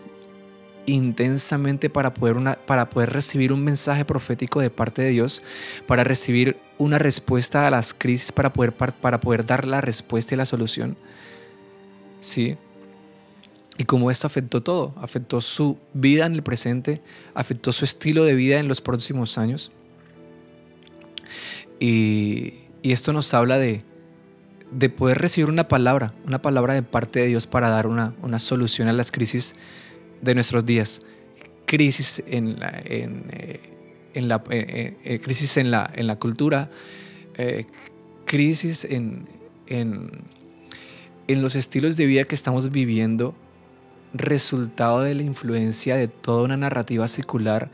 intensamente 0.87 1.89
para 1.89 2.13
poder, 2.13 2.59
para 2.67 2.91
poder 2.91 3.11
recibir 3.11 3.53
un 3.53 3.63
mensaje 3.63 4.05
profético 4.05 4.61
de 4.61 4.71
parte 4.71 5.03
de 5.03 5.11
Dios, 5.11 5.43
para 5.87 6.05
recibir 6.05 6.57
una 6.79 6.99
respuesta 6.99 7.67
a 7.67 7.71
las 7.71 7.95
crisis, 7.95 8.33
para 8.33 8.53
poder, 8.53 8.73
para 8.75 9.21
poder 9.21 9.47
dar 9.47 9.67
la 9.67 9.81
respuesta 9.81 10.35
y 10.35 10.39
la 10.39 10.47
solución. 10.47 10.97
¿Sí? 12.21 12.57
Y 13.77 13.85
cómo 13.85 14.11
esto 14.11 14.27
afectó 14.27 14.63
todo, 14.63 14.95
afectó 14.97 15.41
su 15.41 15.79
vida 15.93 16.27
en 16.27 16.35
el 16.35 16.43
presente, 16.43 17.03
afectó 17.35 17.73
su 17.73 17.85
estilo 17.85 18.25
de 18.25 18.35
vida 18.35 18.59
en 18.59 18.69
los 18.69 18.81
próximos 18.81 19.37
años. 19.37 19.73
Y, 21.81 22.55
y 22.83 22.93
esto 22.93 23.13
nos 23.13 23.35
habla 23.35 23.59
de, 23.59 23.83
de 24.71 24.91
poder 24.91 25.19
recibir 25.19 25.49
una 25.49 25.69
palabra, 25.69 26.15
una 26.27 26.43
palabra 26.43 26.75
de 26.75 26.83
parte 26.83 27.21
de 27.21 27.27
Dios 27.27 27.47
para 27.47 27.69
dar 27.69 27.87
una, 27.87 28.15
una 28.23 28.39
solución 28.39 28.89
a 28.89 28.93
las 28.93 29.13
crisis 29.13 29.57
de 30.23 30.35
nuestros 30.35 30.65
días. 30.65 31.03
Crisis 31.67 32.23
en 32.27 32.59
la, 32.59 32.83
en, 32.85 33.27
eh, 33.31 33.61
la, 34.15 34.43
eh, 34.51 34.97
eh, 35.05 35.21
crisis 35.21 35.57
en 35.57 35.71
la, 35.71 35.91
en 35.95 36.07
la 36.07 36.17
cultura, 36.17 36.71
crisis 38.27 38.85
en, 38.85 39.29
en, 39.67 40.11
en 41.27 41.43
los 41.43 41.57
estilos 41.57 41.97
de 41.97 42.07
vida 42.07 42.25
que 42.25 42.35
estamos 42.35 42.71
viviendo, 42.71 43.35
resultado 44.13 45.01
de 45.01 45.15
la 45.15 45.25
influencia 45.25 45.97
de 45.97 46.07
toda 46.07 46.45
una 46.45 46.57
narrativa 46.57 47.09
secular 47.09 47.71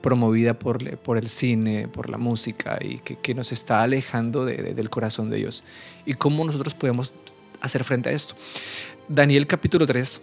promovida 0.00 0.58
por, 0.58 0.98
por 0.98 1.18
el 1.18 1.28
cine, 1.28 1.88
por 1.88 2.08
la 2.10 2.18
música 2.18 2.78
y 2.80 2.98
que, 2.98 3.34
nos 3.34 3.52
está 3.52 3.82
alejando 3.82 4.44
del 4.44 4.90
corazón 4.90 5.30
de 5.30 5.38
Dios. 5.38 5.64
¿Y 6.06 6.14
cómo 6.14 6.44
nosotros 6.44 6.74
podemos 6.74 7.14
hacer 7.60 7.84
frente 7.84 8.08
a 8.08 8.12
esto? 8.12 8.34
Daniel 9.08 9.46
capítulo 9.46 9.86
3 9.86 10.22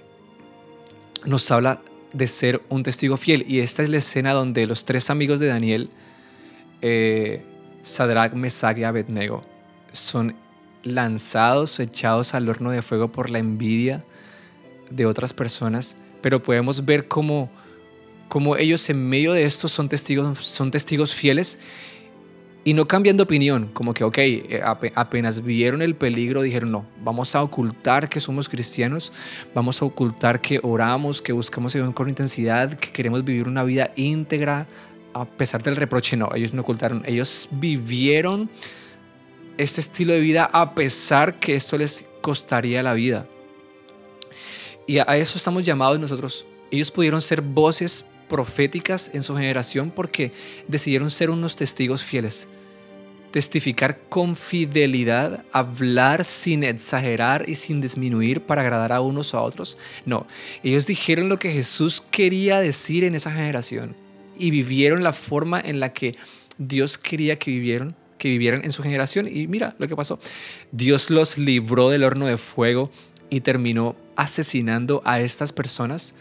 nos 1.26 1.52
habla 1.52 1.82
de 2.14 2.28
ser 2.28 2.62
un 2.70 2.84
testigo 2.84 3.18
fiel. 3.18 3.46
Y 3.48 3.60
esta 3.60 3.84
es 3.84 3.90
la 3.90 3.98
escena 3.98 4.34
donde 4.34 4.66
los 4.66 4.86
tres 4.86 5.10
amigos 5.10 5.40
de 5.40 5.48
Daniel, 5.48 5.90
eh, 6.82 7.44
Sadrach, 7.82 8.34
Mesach 8.34 8.78
y 8.78 8.84
Abednego, 8.84 9.44
son 9.92 10.36
lanzados, 10.84 11.80
echados 11.80 12.34
al 12.34 12.48
horno 12.50 12.72
de 12.72 12.82
fuego 12.82 13.12
por 13.12 13.30
la 13.30 13.40
envidia 13.40 14.04
de 14.90 15.06
otras 15.06 15.34
personas. 15.34 15.98
Pero 16.22 16.42
podemos 16.42 16.86
ver 16.86 17.08
cómo, 17.08 17.50
cómo 18.28 18.58
ellos 18.58 18.90
en 18.90 19.08
medio 19.08 19.34
de 19.34 19.44
esto 19.44 19.68
son 19.68 19.90
testigos, 19.90 20.40
son 20.40 20.72
testigos 20.72 21.14
fieles 21.14 21.60
y 22.68 22.74
no 22.74 22.86
cambian 22.86 23.16
de 23.16 23.24
opinión, 23.24 23.70
como 23.72 23.94
que, 23.94 24.04
ok, 24.04 24.18
eh, 24.18 24.62
apenas 24.94 25.42
vieron 25.42 25.82
el 25.82 25.96
peligro, 25.96 26.42
dijeron, 26.42 26.70
no, 26.70 26.86
vamos 27.02 27.34
a 27.34 27.42
ocultar 27.42 28.10
que 28.10 28.20
somos 28.20 28.50
cristianos, 28.50 29.14
vamos 29.56 29.82
a 29.82 29.86
ocultar 29.86 30.42
que 30.42 30.60
oramos, 30.62 31.22
que 31.22 31.32
buscamos 31.32 31.72
Dios 31.72 31.94
con 31.94 32.10
intensidad, 32.10 32.74
que 32.74 32.92
queremos 32.92 33.24
vivir 33.24 33.48
una 33.48 33.64
vida 33.64 33.92
íntegra, 33.96 34.68
a 35.14 35.24
pesar 35.24 35.64
del 35.64 35.78
reproche, 35.78 36.18
no, 36.18 36.30
ellos 36.36 36.54
no 36.54 36.62
ocultaron, 36.62 37.04
ellos 37.06 37.48
vivieron 37.52 38.50
este 39.58 39.80
estilo 39.80 40.12
de 40.12 40.20
vida 40.20 40.50
a 40.52 40.76
pesar 40.76 41.40
que 41.40 41.56
esto 41.56 41.78
les 41.78 42.06
costaría 42.22 42.84
la 42.84 42.94
vida. 42.94 43.28
Y 44.86 45.00
a 45.00 45.18
eso 45.18 45.38
estamos 45.38 45.64
llamados 45.64 46.00
nosotros. 46.00 46.46
Ellos 46.70 46.92
pudieron 46.92 47.22
ser 47.22 47.42
voces 47.42 48.06
proféticas 48.28 49.12
en 49.14 49.24
su 49.24 49.36
generación 49.36 49.92
porque 49.92 50.32
decidieron 50.68 51.12
ser 51.12 51.30
unos 51.30 51.56
testigos 51.56 52.04
fieles. 52.04 52.48
Testificar 53.32 54.00
con 54.10 54.36
fidelidad, 54.36 55.44
hablar 55.52 56.24
sin 56.24 56.64
exagerar 56.64 57.48
y 57.48 57.56
sin 57.56 57.82
disminuir 57.82 58.42
para 58.42 58.62
agradar 58.62 58.94
a 58.94 59.02
unos 59.02 59.34
o 59.34 59.38
a 59.38 59.42
otros. 59.42 59.78
No, 60.06 60.28
ellos 60.64 60.88
dijeron 60.88 61.30
lo 61.30 61.38
que 61.38 61.52
Jesús 61.52 62.02
quería 62.10 62.60
decir 62.60 63.04
en 63.04 63.16
esa 63.16 63.32
generación 63.32 63.96
y 64.40 64.52
vivieron 64.52 65.04
la 65.04 65.14
forma 65.14 65.60
en 65.60 65.80
la 65.80 65.94
que 65.94 66.16
Dios 66.58 66.98
quería 66.98 67.38
que 67.38 67.52
vivieran, 67.52 67.96
que 68.18 68.30
vivieran 68.30 68.64
en 68.64 68.72
su 68.72 68.82
generación. 68.82 69.28
Y 69.28 69.48
mira 69.48 69.76
lo 69.78 69.88
que 69.88 69.96
pasó. 69.96 70.20
Dios 70.72 71.10
los 71.10 71.38
libró 71.38 71.90
del 71.90 72.04
horno 72.04 72.28
de 72.28 72.38
fuego 72.38 72.90
y 73.30 73.42
terminó 73.42 73.96
asesinando 74.16 75.02
a 75.06 75.20
estas 75.20 75.52
personas 75.52 76.16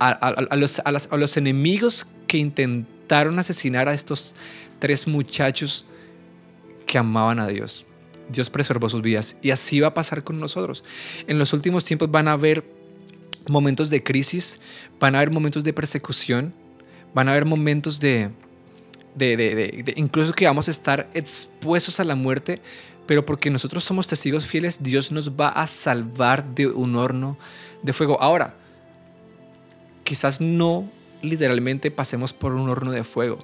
a, 0.00 1.16
los, 1.16 1.36
enemigos 1.36 2.06
que 2.26 2.38
intentaron 2.38 3.38
asesinar 3.38 3.88
a 3.88 3.92
estos 3.92 4.34
tres 4.78 5.06
muchachos 5.06 5.84
que 6.86 6.98
amaban 6.98 7.38
a 7.38 7.46
Dios. 7.46 7.84
Dios 8.30 8.48
preservó 8.48 8.88
sus 8.88 9.02
vidas 9.02 9.36
y 9.42 9.50
así 9.50 9.80
va 9.80 9.88
a 9.88 9.94
pasar 9.94 10.24
con 10.24 10.40
nosotros. 10.40 10.84
En 11.26 11.38
los 11.38 11.52
últimos 11.52 11.84
tiempos 11.84 12.10
van 12.10 12.28
a 12.28 12.32
haber 12.32 12.64
momentos 13.48 13.90
de 13.90 14.02
crisis, 14.02 14.58
van 14.98 15.14
a 15.14 15.18
haber 15.18 15.30
momentos 15.30 15.64
de 15.64 15.72
persecución, 15.72 16.54
van 17.12 17.28
a 17.28 17.32
haber 17.32 17.44
momentos 17.44 18.00
de, 18.00 18.30
de, 19.14 19.92
incluso 19.96 20.32
que 20.32 20.46
vamos 20.46 20.68
a 20.68 20.70
estar 20.70 21.10
expuestos 21.12 22.00
a 22.00 22.04
la 22.04 22.14
muerte, 22.14 22.62
pero 23.06 23.26
porque 23.26 23.50
nosotros 23.50 23.84
somos 23.84 24.06
testigos 24.06 24.46
fieles, 24.46 24.82
Dios 24.82 25.12
nos 25.12 25.32
va 25.32 25.48
a 25.48 25.66
salvar 25.66 26.54
de 26.54 26.68
un 26.68 26.96
horno 26.96 27.36
de 27.82 27.92
fuego. 27.92 28.20
Ahora, 28.22 28.54
quizás 30.10 30.40
no 30.40 30.90
literalmente 31.22 31.92
pasemos 31.92 32.32
por 32.32 32.52
un 32.54 32.68
horno 32.68 32.90
de 32.90 33.04
fuego, 33.04 33.38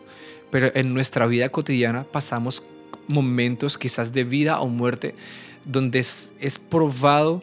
pero 0.51 0.73
en 0.75 0.93
nuestra 0.93 1.25
vida 1.29 1.49
cotidiana 1.49 2.03
pasamos 2.03 2.65
momentos 3.07 3.79
quizás 3.79 4.13
de 4.13 4.25
vida 4.25 4.59
o 4.59 4.67
muerte 4.67 5.15
donde 5.65 6.01
es, 6.01 6.29
es 6.41 6.59
probado, 6.59 7.41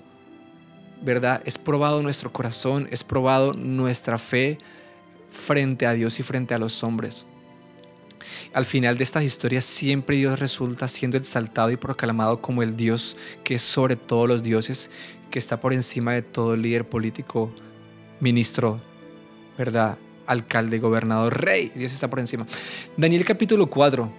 ¿verdad? 1.01 1.41
Es 1.45 1.57
probado 1.57 2.03
nuestro 2.03 2.33
corazón, 2.33 2.89
es 2.91 3.01
probado 3.05 3.53
nuestra 3.53 4.17
fe 4.17 4.57
frente 5.29 5.85
a 5.85 5.93
Dios 5.93 6.19
y 6.19 6.23
frente 6.23 6.53
a 6.53 6.57
los 6.57 6.83
hombres. 6.83 7.25
Al 8.53 8.65
final 8.65 8.97
de 8.97 9.05
estas 9.05 9.23
historias 9.23 9.63
siempre 9.63 10.17
Dios 10.17 10.37
resulta 10.37 10.89
siendo 10.89 11.15
exaltado 11.15 11.71
y 11.71 11.77
proclamado 11.77 12.41
como 12.41 12.61
el 12.61 12.75
Dios 12.75 13.15
que 13.45 13.53
es 13.53 13.61
sobre 13.61 13.95
todos 13.95 14.27
los 14.27 14.43
dioses, 14.43 14.91
que 15.31 15.39
está 15.39 15.61
por 15.61 15.71
encima 15.71 16.11
de 16.11 16.23
todo 16.23 16.57
líder 16.57 16.89
político, 16.89 17.53
ministro, 18.19 18.81
¿verdad? 19.57 19.98
Alcalde, 20.25 20.79
gobernador, 20.79 21.41
rey. 21.41 21.72
Dios 21.75 21.93
está 21.93 22.10
por 22.10 22.19
encima. 22.19 22.45
Daniel 22.98 23.25
capítulo 23.25 23.67
4 23.67 24.12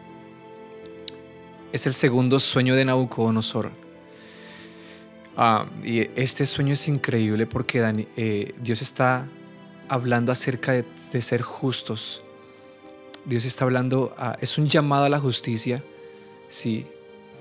es 1.73 1.87
el 1.87 1.95
segundo 1.95 2.39
sueño 2.39 2.75
de 2.75 2.85
Nabucodonosor. 2.85 3.71
Ah, 5.37 5.67
y 5.83 6.01
este 6.15 6.47
sueño 6.47 6.75
es 6.75 6.87
increíble 6.89 7.47
porque 7.47 8.07
eh, 8.17 8.55
Dios 8.61 8.83
está 8.83 9.27
hablando 9.89 10.31
acerca 10.31 10.73
de, 10.73 10.85
de 11.13 11.21
ser 11.21 11.43
justos 11.43 12.25
Dios 13.25 13.45
está 13.47 13.65
hablando, 13.65 14.15
es 14.41 14.59
un 14.59 14.69
llamado 14.69 15.05
a 15.05 15.09
la 15.09 15.19
justicia, 15.19 15.83
sí, 16.49 16.87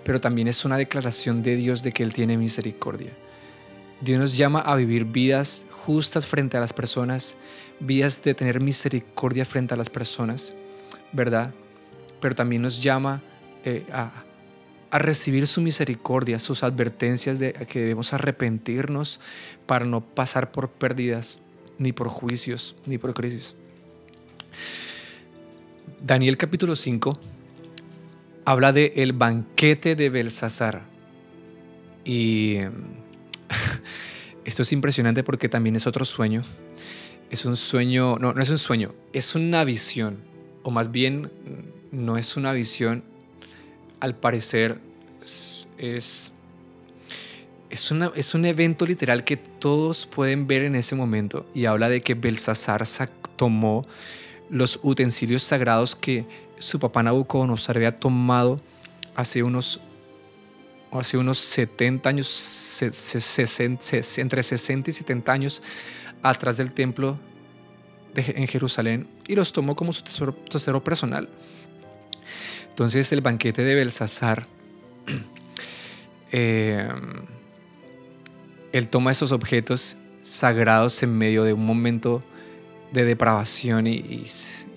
pero 0.04 0.20
también 0.20 0.48
es 0.48 0.64
una 0.64 0.78
declaración 0.78 1.44
de 1.44 1.58
Dios 1.58 1.84
de 1.84 1.92
que 1.92 2.04
Él 2.04 2.14
tiene 2.14 2.38
misericordia. 2.38 3.12
Dios 4.04 4.20
nos 4.20 4.36
llama 4.36 4.60
a 4.60 4.76
vivir 4.76 5.06
vidas 5.06 5.66
justas 5.72 6.26
frente 6.26 6.58
a 6.58 6.60
las 6.60 6.74
personas, 6.74 7.38
vidas 7.80 8.22
de 8.22 8.34
tener 8.34 8.60
misericordia 8.60 9.46
frente 9.46 9.74
a 9.74 9.78
las 9.78 9.90
personas, 9.90 10.54
¿verdad? 11.14 11.54
Pero 12.20 12.36
también 12.36 12.62
nos 12.62 12.84
llama 12.84 13.22
eh, 13.64 13.86
a, 13.94 14.26
a 14.92 15.00
recibir 15.00 15.48
su 15.48 15.62
misericordia, 15.62 16.38
sus 16.40 16.64
advertencias 16.64 17.40
de 17.40 17.54
que 17.54 17.80
debemos 17.80 18.12
arrepentirnos 18.12 19.22
para 19.66 19.86
no 19.86 20.02
pasar 20.02 20.52
por 20.52 20.70
pérdidas, 20.70 21.40
ni 21.78 21.94
por 21.94 22.10
juicios, 22.10 22.76
ni 22.86 22.98
por 22.98 23.14
crisis. 23.14 23.56
Daniel 26.02 26.36
capítulo 26.36 26.76
5 26.76 27.18
habla 28.44 28.74
de 28.74 28.92
el 28.98 29.14
banquete 29.14 29.96
de 29.96 30.10
Belsasar. 30.10 30.82
Y 32.04 32.58
esto 34.46 34.62
es 34.62 34.72
impresionante 34.72 35.24
porque 35.24 35.50
también 35.50 35.76
es 35.76 35.88
otro 35.88 36.06
sueño. 36.06 36.44
Es 37.30 37.46
un 37.46 37.56
sueño, 37.56 38.18
no, 38.20 38.34
no 38.34 38.42
es 38.42 38.50
un 38.50 38.58
sueño, 38.58 38.94
es 39.12 39.36
una 39.36 39.64
visión. 39.64 40.18
O 40.64 40.72
más 40.72 40.92
bien, 40.92 41.32
no 41.92 42.18
es 42.18 42.38
una 42.38 42.54
visión, 42.54 43.04
al 44.00 44.16
parecer 44.16 44.80
es, 45.22 46.32
es, 47.70 47.92
una, 47.92 48.12
es 48.16 48.34
un 48.34 48.46
evento 48.46 48.86
literal 48.86 49.24
que 49.24 49.38
todos 49.38 50.06
pueden 50.06 50.48
ver 50.48 50.64
en 50.64 50.76
ese 50.76 50.96
momento. 50.96 51.46
Y 51.54 51.66
habla 51.66 51.90
de 51.90 52.02
que 52.02 52.14
Belsasar 52.14 52.84
tomó 53.36 53.86
los 54.50 54.80
utensilios 54.84 55.44
sagrados 55.44 55.96
que 55.96 56.26
su 56.58 56.80
papá 56.80 57.04
Nabucodonosor 57.04 57.78
había 57.78 57.98
tomado 57.98 58.62
hace 59.16 59.44
unos, 59.44 59.80
hace 61.00 61.18
unos 61.18 61.40
70 61.40 62.10
años, 62.10 62.82
entre 64.18 64.44
60 64.44 64.90
y 64.90 64.94
70 64.94 65.32
años 65.32 65.64
atrás 66.22 66.58
del 66.58 66.74
templo 66.74 67.18
en 68.16 68.48
Jerusalén 68.48 69.08
y 69.28 69.36
los 69.36 69.52
tomó 69.52 69.76
como 69.76 69.94
su 69.94 70.04
tesoro, 70.04 70.84
personal. 70.84 71.30
Entonces 72.70 73.12
el 73.12 73.22
banquete 73.22 73.64
de 73.64 73.76
Belsasar, 73.76 74.46
eh, 76.32 76.90
él 78.72 78.88
toma 78.88 79.12
esos 79.12 79.32
objetos 79.32 79.98
sagrados 80.22 81.04
en 81.04 81.18
medio 81.18 81.44
de 81.44 81.54
un 81.54 81.66
momento 81.66 82.24
de 82.92 83.06
depravación 83.06 83.88
y, 83.88 84.26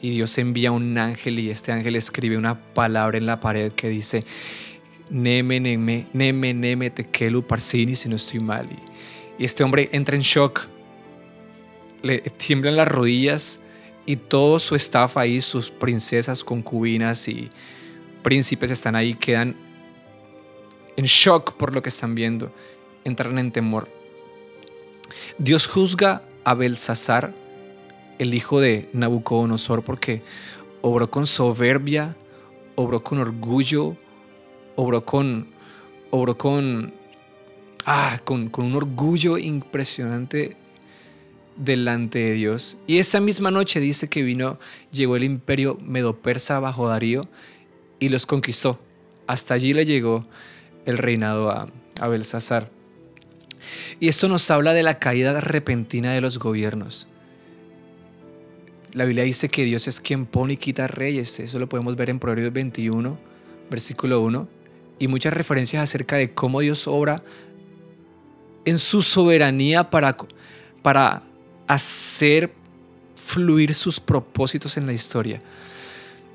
Dios 0.00 0.38
envía 0.38 0.72
un 0.72 0.96
ángel 0.98 1.38
y 1.38 1.50
este 1.50 1.72
ángel 1.72 1.96
escribe 1.96 2.38
una 2.38 2.58
palabra 2.58 3.18
en 3.18 3.26
la 3.26 3.40
pared 3.40 3.72
que 3.72 3.88
dice 3.88 4.24
Neme, 5.10 5.60
Neme, 5.60 6.06
Neme, 6.12 6.54
Neme, 6.54 6.90
Tekelu, 6.90 7.46
Parsini, 7.46 7.94
si 7.94 8.08
no 8.08 8.16
estoy 8.16 8.40
mal. 8.40 8.68
Y, 9.38 9.44
este 9.44 9.62
hombre 9.62 9.88
entra 9.92 10.16
en 10.16 10.22
shock, 10.22 10.66
le 12.02 12.20
tiemblan 12.20 12.76
las 12.76 12.88
rodillas 12.88 13.60
y 14.06 14.16
todo 14.16 14.58
su 14.58 14.74
staff 14.74 15.16
ahí, 15.16 15.40
sus 15.40 15.70
princesas, 15.70 16.42
concubinas 16.42 17.28
y 17.28 17.50
príncipes 18.22 18.70
están 18.70 18.96
ahí, 18.96 19.14
quedan 19.14 19.56
en 20.96 21.04
shock 21.04 21.54
por 21.54 21.74
lo 21.74 21.82
que 21.82 21.90
están 21.90 22.14
viendo, 22.14 22.50
entran 23.04 23.38
en 23.38 23.52
temor. 23.52 23.88
Dios 25.38 25.66
juzga 25.66 26.22
a 26.44 26.54
Belsasar 26.54 27.34
el 28.18 28.34
hijo 28.34 28.60
de 28.60 28.88
Nabucodonosor 28.92 29.82
porque 29.82 30.22
obró 30.80 31.10
con 31.10 31.26
soberbia, 31.26 32.16
obró 32.74 33.02
con 33.02 33.18
orgullo, 33.18 33.96
obró 34.76 35.04
con, 35.04 35.48
obró 36.10 36.38
con, 36.38 36.94
ah, 37.84 38.20
con, 38.24 38.48
con 38.48 38.66
un 38.66 38.74
orgullo 38.74 39.38
impresionante 39.38 40.56
delante 41.56 42.18
de 42.18 42.32
Dios. 42.34 42.76
Y 42.86 42.98
esa 42.98 43.20
misma 43.20 43.50
noche 43.50 43.80
dice 43.80 44.08
que 44.08 44.22
vino, 44.22 44.58
llegó 44.92 45.16
el 45.16 45.24
imperio 45.24 45.78
medo-persa 45.82 46.60
bajo 46.60 46.88
Darío 46.88 47.28
y 47.98 48.08
los 48.10 48.26
conquistó. 48.26 48.78
Hasta 49.26 49.54
allí 49.54 49.72
le 49.72 49.84
llegó 49.84 50.26
el 50.84 50.98
reinado 50.98 51.50
a, 51.50 51.68
a 52.00 52.08
Belsasar. 52.08 52.70
Y 53.98 54.08
esto 54.08 54.28
nos 54.28 54.50
habla 54.50 54.74
de 54.74 54.82
la 54.82 54.98
caída 54.98 55.40
repentina 55.40 56.12
de 56.12 56.20
los 56.20 56.38
gobiernos. 56.38 57.08
La 58.92 59.04
Biblia 59.04 59.24
dice 59.24 59.48
que 59.48 59.64
Dios 59.64 59.88
es 59.88 60.00
quien 60.00 60.26
pone 60.26 60.54
y 60.54 60.56
quita 60.56 60.86
reyes. 60.86 61.40
Eso 61.40 61.58
lo 61.58 61.68
podemos 61.68 61.96
ver 61.96 62.10
en 62.10 62.18
Proverbios 62.18 62.52
21, 62.52 63.18
versículo 63.70 64.20
1. 64.22 64.55
Y 64.98 65.08
muchas 65.08 65.32
referencias 65.32 65.82
acerca 65.82 66.16
de 66.16 66.30
cómo 66.30 66.60
Dios 66.60 66.86
obra 66.86 67.22
en 68.64 68.78
su 68.78 69.02
soberanía 69.02 69.90
para, 69.90 70.16
para 70.82 71.22
hacer 71.66 72.52
fluir 73.14 73.74
sus 73.74 74.00
propósitos 74.00 74.76
en 74.76 74.86
la 74.86 74.92
historia. 74.92 75.40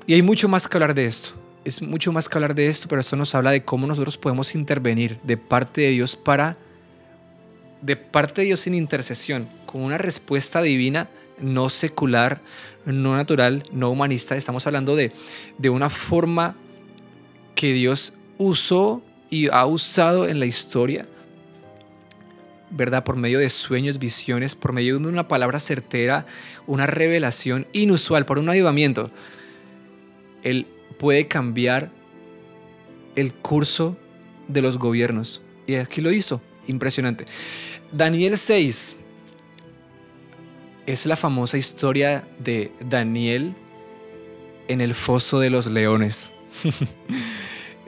Y 0.06 0.14
hay 0.14 0.22
mucho 0.22 0.48
más 0.48 0.66
que 0.68 0.76
hablar 0.76 0.94
de 0.94 1.06
esto. 1.06 1.30
Es 1.64 1.80
mucho 1.80 2.12
más 2.12 2.28
que 2.28 2.36
hablar 2.36 2.54
de 2.54 2.66
esto, 2.66 2.88
pero 2.88 3.00
esto 3.00 3.16
nos 3.16 3.34
habla 3.34 3.50
de 3.52 3.64
cómo 3.64 3.86
nosotros 3.86 4.18
podemos 4.18 4.54
intervenir 4.54 5.18
de 5.22 5.36
parte 5.36 5.82
de 5.82 5.90
Dios 5.90 6.16
para, 6.16 6.56
de 7.80 7.96
parte 7.96 8.40
de 8.40 8.46
Dios 8.46 8.66
en 8.66 8.74
intercesión, 8.74 9.48
con 9.66 9.82
una 9.82 9.98
respuesta 9.98 10.60
divina 10.60 11.08
no 11.40 11.68
secular, 11.68 12.40
no 12.84 13.16
natural, 13.16 13.64
no 13.72 13.90
humanista. 13.90 14.36
Estamos 14.36 14.66
hablando 14.66 14.96
de, 14.96 15.12
de 15.58 15.70
una 15.70 15.88
forma 15.90 16.56
que 17.54 17.72
Dios 17.72 18.14
usó 18.42 19.02
y 19.30 19.48
ha 19.48 19.64
usado 19.66 20.28
en 20.28 20.40
la 20.40 20.46
historia, 20.46 21.06
¿verdad? 22.70 23.04
Por 23.04 23.16
medio 23.16 23.38
de 23.38 23.50
sueños, 23.50 23.98
visiones, 23.98 24.54
por 24.54 24.72
medio 24.72 24.98
de 24.98 25.08
una 25.08 25.28
palabra 25.28 25.58
certera, 25.58 26.26
una 26.66 26.86
revelación 26.86 27.66
inusual, 27.72 28.26
por 28.26 28.38
un 28.38 28.48
avivamiento. 28.48 29.10
Él 30.42 30.66
puede 30.98 31.28
cambiar 31.28 31.90
el 33.16 33.34
curso 33.34 33.96
de 34.48 34.62
los 34.62 34.78
gobiernos. 34.78 35.42
Y 35.66 35.76
aquí 35.76 36.00
lo 36.00 36.12
hizo. 36.12 36.40
Impresionante. 36.66 37.24
Daniel 37.90 38.38
6, 38.38 38.96
es 40.86 41.06
la 41.06 41.16
famosa 41.16 41.56
historia 41.56 42.26
de 42.38 42.72
Daniel 42.80 43.54
en 44.68 44.80
el 44.80 44.94
foso 44.94 45.40
de 45.40 45.50
los 45.50 45.66
leones. 45.66 46.32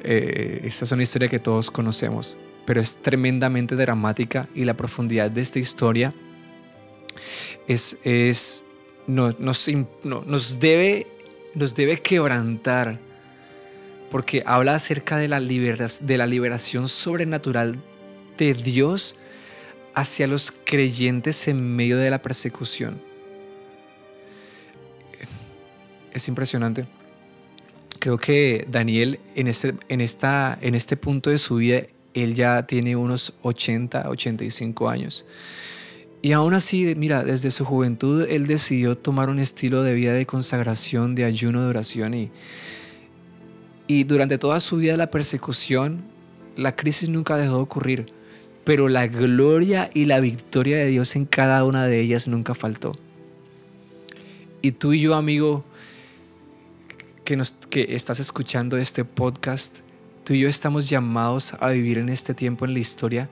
Eh, 0.07 0.61
esta 0.65 0.85
es 0.85 0.93
una 0.93 1.03
historia 1.03 1.29
que 1.29 1.39
todos 1.39 1.71
conocemos, 1.71 2.37
pero 2.67 2.79
es 2.81 2.97
tremendamente 2.97 3.75
dramática 3.75 4.49
y 4.55 4.65
la 4.65 4.75
profundidad 4.75 5.31
de 5.31 5.41
esta 5.41 5.59
historia 5.59 6.13
es, 7.67 8.65
nos, 9.07 9.41
nos, 9.41 10.61
debe, 10.61 11.07
nos 11.55 11.75
debe 11.75 11.97
quebrantar, 12.01 12.99
porque 14.11 14.43
habla 14.45 14.75
acerca 14.75 15.17
de 15.17 15.29
la, 15.29 15.41
de 15.41 16.19
la 16.19 16.27
liberación 16.27 16.87
sobrenatural 16.87 17.83
de 18.37 18.53
Dios 18.53 19.17
hacia 19.95 20.27
los 20.27 20.53
creyentes 20.53 21.49
en 21.49 21.75
medio 21.75 21.97
de 21.97 22.11
la 22.11 22.21
persecución. 22.21 23.01
Es 26.13 26.29
impresionante. 26.29 26.87
Creo 28.05 28.19
que 28.19 28.67
Daniel 28.71 29.19
en 29.35 29.47
este, 29.47 29.77
en, 29.89 30.03
esta, 30.03 30.59
en 30.61 30.75
este 30.75 30.95
punto 30.95 31.31
de 31.31 31.39
su 31.39 31.57
vida, 31.57 31.85
él 32.13 32.35
ya 32.35 32.67
tiene 32.67 32.97
unos 32.97 33.33
80, 33.41 34.11
85 34.11 34.91
años. 34.91 35.25
Y 36.21 36.33
aún 36.33 36.53
así, 36.53 36.95
mira, 36.97 37.25
desde 37.25 37.51
su 37.51 37.65
juventud 37.65 38.27
él 38.29 38.47
decidió 38.47 38.95
tomar 38.95 39.31
un 39.31 39.39
estilo 39.39 39.83
de 39.83 39.95
vida 39.95 40.13
de 40.13 40.27
consagración, 40.27 41.15
de 41.15 41.25
ayuno, 41.25 41.63
de 41.63 41.69
oración. 41.69 42.13
Y, 42.13 42.31
y 43.87 44.05
durante 44.05 44.37
toda 44.37 44.61
su 44.61 44.77
vida 44.77 44.99
la 44.99 45.11
persecución, 45.11 46.05
la 46.57 46.77
crisis 46.77 47.09
nunca 47.09 47.39
dejó 47.39 47.55
de 47.55 47.63
ocurrir. 47.63 48.13
Pero 48.65 48.91
la 48.91 49.07
gloria 49.07 49.89
y 49.95 50.05
la 50.05 50.21
victoria 50.21 50.77
de 50.77 50.89
Dios 50.89 51.17
en 51.17 51.25
cada 51.25 51.65
una 51.65 51.87
de 51.87 52.01
ellas 52.03 52.29
nunca 52.29 52.53
faltó. 52.53 52.99
Y 54.61 54.73
tú 54.73 54.93
y 54.93 55.01
yo, 55.01 55.15
amigo, 55.15 55.65
que, 57.25 57.37
nos, 57.37 57.53
que 57.53 57.95
estás 57.95 58.21
escuchando 58.21 58.77
este 58.77 59.05
podcast, 59.05 59.79
tú 60.25 60.35
y 60.35 60.41
yo 60.41 60.49
estamos 60.49 60.89
llamados 60.89 61.55
a 61.59 61.71
vivir 61.71 61.99
en 61.99 62.09
este 62.09 62.35
tiempo 62.35 62.65
en 62.65 62.75
la 62.75 62.79
historia 62.79 63.31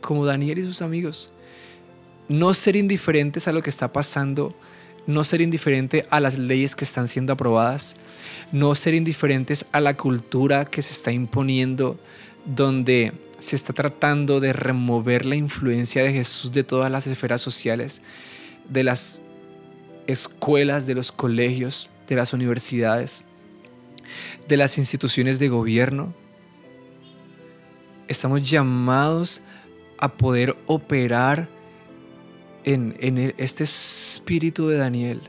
como 0.00 0.26
Daniel 0.26 0.58
y 0.58 0.64
sus 0.64 0.82
amigos. 0.82 1.32
No 2.28 2.52
ser 2.52 2.76
indiferentes 2.76 3.46
a 3.46 3.52
lo 3.52 3.62
que 3.62 3.70
está 3.70 3.92
pasando, 3.92 4.54
no 5.06 5.24
ser 5.24 5.40
indiferente 5.40 6.06
a 6.10 6.20
las 6.20 6.38
leyes 6.38 6.74
que 6.74 6.84
están 6.84 7.08
siendo 7.08 7.32
aprobadas, 7.32 7.96
no 8.50 8.74
ser 8.74 8.94
indiferentes 8.94 9.66
a 9.72 9.80
la 9.80 9.94
cultura 9.96 10.64
que 10.64 10.82
se 10.82 10.92
está 10.92 11.12
imponiendo, 11.12 11.98
donde 12.44 13.12
se 13.38 13.56
está 13.56 13.72
tratando 13.72 14.40
de 14.40 14.52
remover 14.52 15.26
la 15.26 15.36
influencia 15.36 16.02
de 16.02 16.12
Jesús 16.12 16.52
de 16.52 16.64
todas 16.64 16.90
las 16.90 17.06
esferas 17.06 17.40
sociales, 17.40 18.02
de 18.68 18.84
las 18.84 19.22
escuelas, 20.06 20.86
de 20.86 20.94
los 20.94 21.12
colegios, 21.12 21.90
de 22.06 22.14
las 22.14 22.32
universidades, 22.32 23.24
de 24.48 24.56
las 24.56 24.78
instituciones 24.78 25.38
de 25.38 25.48
gobierno. 25.48 26.14
Estamos 28.08 28.48
llamados 28.48 29.42
a 29.98 30.08
poder 30.08 30.56
operar 30.66 31.48
en, 32.64 32.96
e, 33.00 33.34
este 33.38 33.64
espíritu 33.64 34.68
de 34.68 34.76
Daniel 34.78 35.22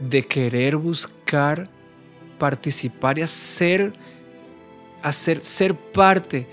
de 0.00 0.22
querer 0.22 0.76
buscar 0.76 1.70
participar 2.38 3.18
y 3.18 3.22
hacer, 3.22 3.92
hacer 5.02 5.42
ser 5.42 5.74
parte 5.74 6.46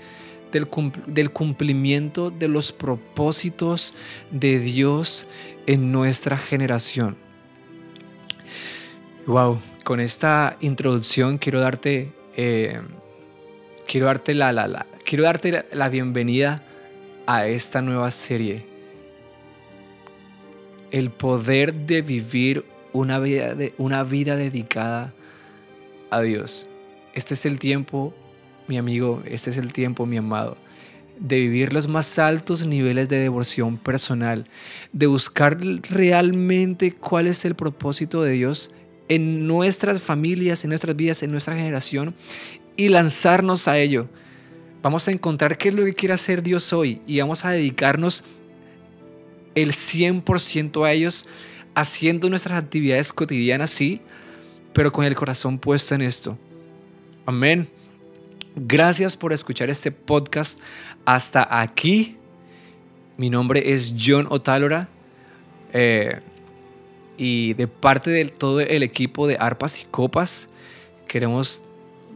del, 0.52 0.68
del, 1.06 1.30
cumplimiento 1.30 2.30
de 2.30 2.48
los 2.48 2.72
propósitos 2.72 3.94
de 4.30 4.58
Dios 4.58 5.26
en 5.66 5.92
nuestra 5.92 6.36
generación. 6.36 7.21
Wow, 9.26 9.60
con 9.84 10.00
esta 10.00 10.56
introducción 10.60 11.38
quiero 11.38 11.60
darte, 11.60 12.12
eh, 12.36 12.80
quiero 13.86 14.06
darte 14.06 14.34
la, 14.34 14.50
la, 14.50 14.66
la, 14.66 14.84
quiero 15.04 15.22
darte 15.22 15.64
la 15.70 15.88
bienvenida 15.88 16.64
a 17.26 17.46
esta 17.46 17.82
nueva 17.82 18.10
serie 18.10 18.66
el 20.90 21.10
poder 21.10 21.72
de 21.72 22.02
vivir 22.02 22.64
una 22.92 23.20
vida, 23.20 23.54
de, 23.54 23.74
una 23.78 24.02
vida 24.02 24.34
dedicada 24.34 25.14
a 26.10 26.20
Dios. 26.20 26.68
Este 27.14 27.34
es 27.34 27.46
el 27.46 27.60
tiempo, 27.60 28.12
mi 28.66 28.76
amigo, 28.76 29.22
este 29.24 29.50
es 29.50 29.56
el 29.56 29.72
tiempo, 29.72 30.04
mi 30.04 30.16
amado, 30.16 30.56
de 31.20 31.38
vivir 31.38 31.72
los 31.72 31.86
más 31.86 32.18
altos 32.18 32.66
niveles 32.66 33.08
de 33.08 33.20
devoción 33.20 33.78
personal, 33.78 34.48
de 34.92 35.06
buscar 35.06 35.58
realmente 35.60 36.92
cuál 36.92 37.28
es 37.28 37.44
el 37.44 37.54
propósito 37.54 38.22
de 38.22 38.32
Dios 38.32 38.72
en 39.14 39.46
nuestras 39.46 40.00
familias, 40.00 40.64
en 40.64 40.70
nuestras 40.70 40.96
vidas, 40.96 41.22
en 41.22 41.30
nuestra 41.30 41.54
generación 41.54 42.14
y 42.78 42.88
lanzarnos 42.88 43.68
a 43.68 43.78
ello. 43.78 44.08
Vamos 44.82 45.06
a 45.06 45.10
encontrar 45.10 45.58
qué 45.58 45.68
es 45.68 45.74
lo 45.74 45.84
que 45.84 45.92
quiere 45.92 46.14
hacer 46.14 46.42
Dios 46.42 46.72
hoy 46.72 47.02
y 47.06 47.20
vamos 47.20 47.44
a 47.44 47.50
dedicarnos 47.50 48.24
el 49.54 49.72
100% 49.72 50.86
a 50.86 50.92
ellos, 50.92 51.26
haciendo 51.74 52.30
nuestras 52.30 52.58
actividades 52.58 53.12
cotidianas, 53.12 53.68
sí, 53.68 54.00
pero 54.72 54.90
con 54.90 55.04
el 55.04 55.14
corazón 55.14 55.58
puesto 55.58 55.94
en 55.94 56.00
esto. 56.00 56.38
Amén. 57.26 57.68
Gracias 58.56 59.14
por 59.14 59.34
escuchar 59.34 59.68
este 59.68 59.92
podcast 59.92 60.58
hasta 61.04 61.60
aquí. 61.60 62.16
Mi 63.18 63.28
nombre 63.28 63.74
es 63.74 63.94
John 63.94 64.26
Otálora 64.30 64.88
eh, 65.74 66.22
y 67.16 67.54
de 67.54 67.68
parte 67.68 68.10
de 68.10 68.24
todo 68.26 68.60
el 68.60 68.82
equipo 68.82 69.26
de 69.26 69.36
Arpas 69.38 69.80
y 69.80 69.84
Copas 69.84 70.48
queremos 71.06 71.62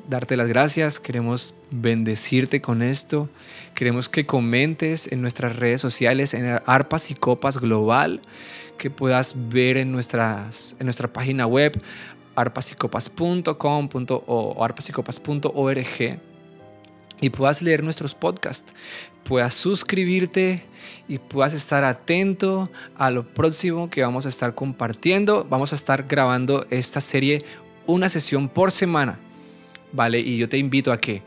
darte 0.09 0.37
las 0.37 0.48
gracias, 0.48 1.00
queremos 1.00 1.54
bendecirte 1.70 2.61
con 2.61 2.82
esto, 2.82 3.28
queremos 3.74 4.09
que 4.09 4.24
comentes 4.24 5.11
en 5.11 5.20
nuestras 5.20 5.56
redes 5.56 5.80
sociales, 5.80 6.32
en 6.32 6.61
Arpas 6.64 7.11
y 7.11 7.14
Copas 7.14 7.59
Global, 7.59 8.20
que 8.78 8.88
puedas 8.90 9.35
ver 9.48 9.76
en, 9.76 9.88
en 9.88 10.87
nuestra 10.87 11.12
página 11.12 11.46
web 11.46 11.80
arpasycopas.com 12.37 13.88
o 14.26 14.64
arpasycopas.org 14.64 16.20
y 17.20 17.30
puedas 17.30 17.62
leer 17.62 17.82
nuestros 17.82 18.14
podcasts, 18.14 18.72
puedas 19.28 19.54
suscribirte 19.54 20.62
y 21.08 21.18
puedas 21.18 21.54
estar 21.54 21.84
atento 21.84 22.70
a 22.96 23.10
lo 23.10 23.26
próximo 23.26 23.90
que 23.90 24.02
vamos 24.02 24.26
a 24.26 24.28
estar 24.28 24.54
compartiendo. 24.54 25.46
Vamos 25.48 25.72
a 25.72 25.76
estar 25.76 26.04
grabando 26.04 26.66
esta 26.70 27.00
serie 27.00 27.44
una 27.86 28.08
sesión 28.08 28.48
por 28.48 28.70
semana. 28.70 29.18
¿vale? 29.92 30.20
Y 30.20 30.36
yo 30.36 30.48
te 30.48 30.58
invito 30.58 30.92
a 30.92 30.98
que 30.98 31.22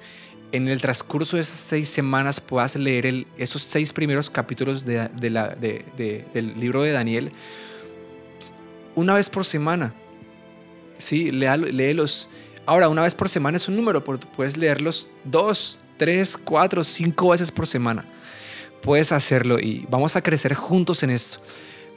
en 0.51 0.67
el 0.67 0.81
transcurso 0.81 1.35
de 1.37 1.41
esas 1.41 1.59
seis 1.59 1.89
semanas 1.89 2.39
puedas 2.39 2.75
leer 2.75 3.25
esos 3.37 3.63
seis 3.63 3.93
primeros 3.93 4.29
capítulos 4.29 4.85
del 4.85 5.09
libro 6.55 6.83
de 6.83 6.91
Daniel 6.91 7.31
una 8.95 9.13
vez 9.13 9.29
por 9.29 9.45
semana. 9.45 9.93
Sí, 10.97 11.31
léelos. 11.31 12.29
Ahora, 12.69 12.87
una 12.87 13.01
vez 13.01 13.15
por 13.15 13.27
semana 13.27 13.57
es 13.57 13.67
un 13.67 13.75
número, 13.75 14.03
puedes 14.03 14.55
leerlos 14.55 15.09
dos, 15.23 15.79
tres, 15.97 16.37
cuatro, 16.37 16.83
cinco 16.83 17.29
veces 17.29 17.49
por 17.51 17.65
semana. 17.65 18.05
Puedes 18.83 19.11
hacerlo 19.11 19.57
y 19.59 19.87
vamos 19.89 20.15
a 20.15 20.21
crecer 20.21 20.53
juntos 20.53 21.01
en 21.01 21.09
esto. 21.09 21.39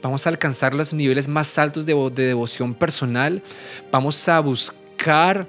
Vamos 0.01 0.25
a 0.25 0.31
alcanzar 0.31 0.73
los 0.73 0.91
niveles 0.91 1.27
más 1.27 1.59
altos 1.59 1.85
de, 1.85 1.93
de 2.15 2.23
devoción 2.23 2.73
personal. 2.73 3.43
Vamos 3.91 4.27
a 4.27 4.39
buscar 4.39 5.47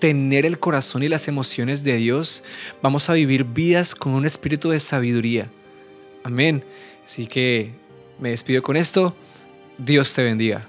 tener 0.00 0.44
el 0.44 0.58
corazón 0.58 1.04
y 1.04 1.08
las 1.08 1.28
emociones 1.28 1.84
de 1.84 1.94
Dios, 1.94 2.42
vamos 2.82 3.08
a 3.08 3.12
vivir 3.12 3.44
vidas 3.44 3.94
con 3.94 4.12
un 4.12 4.26
espíritu 4.26 4.70
de 4.70 4.80
sabiduría. 4.80 5.48
Amén. 6.24 6.64
Así 7.04 7.28
que 7.28 7.70
me 8.18 8.30
despido 8.30 8.60
con 8.60 8.76
esto. 8.76 9.14
Dios 9.78 10.12
te 10.12 10.24
bendiga. 10.24 10.66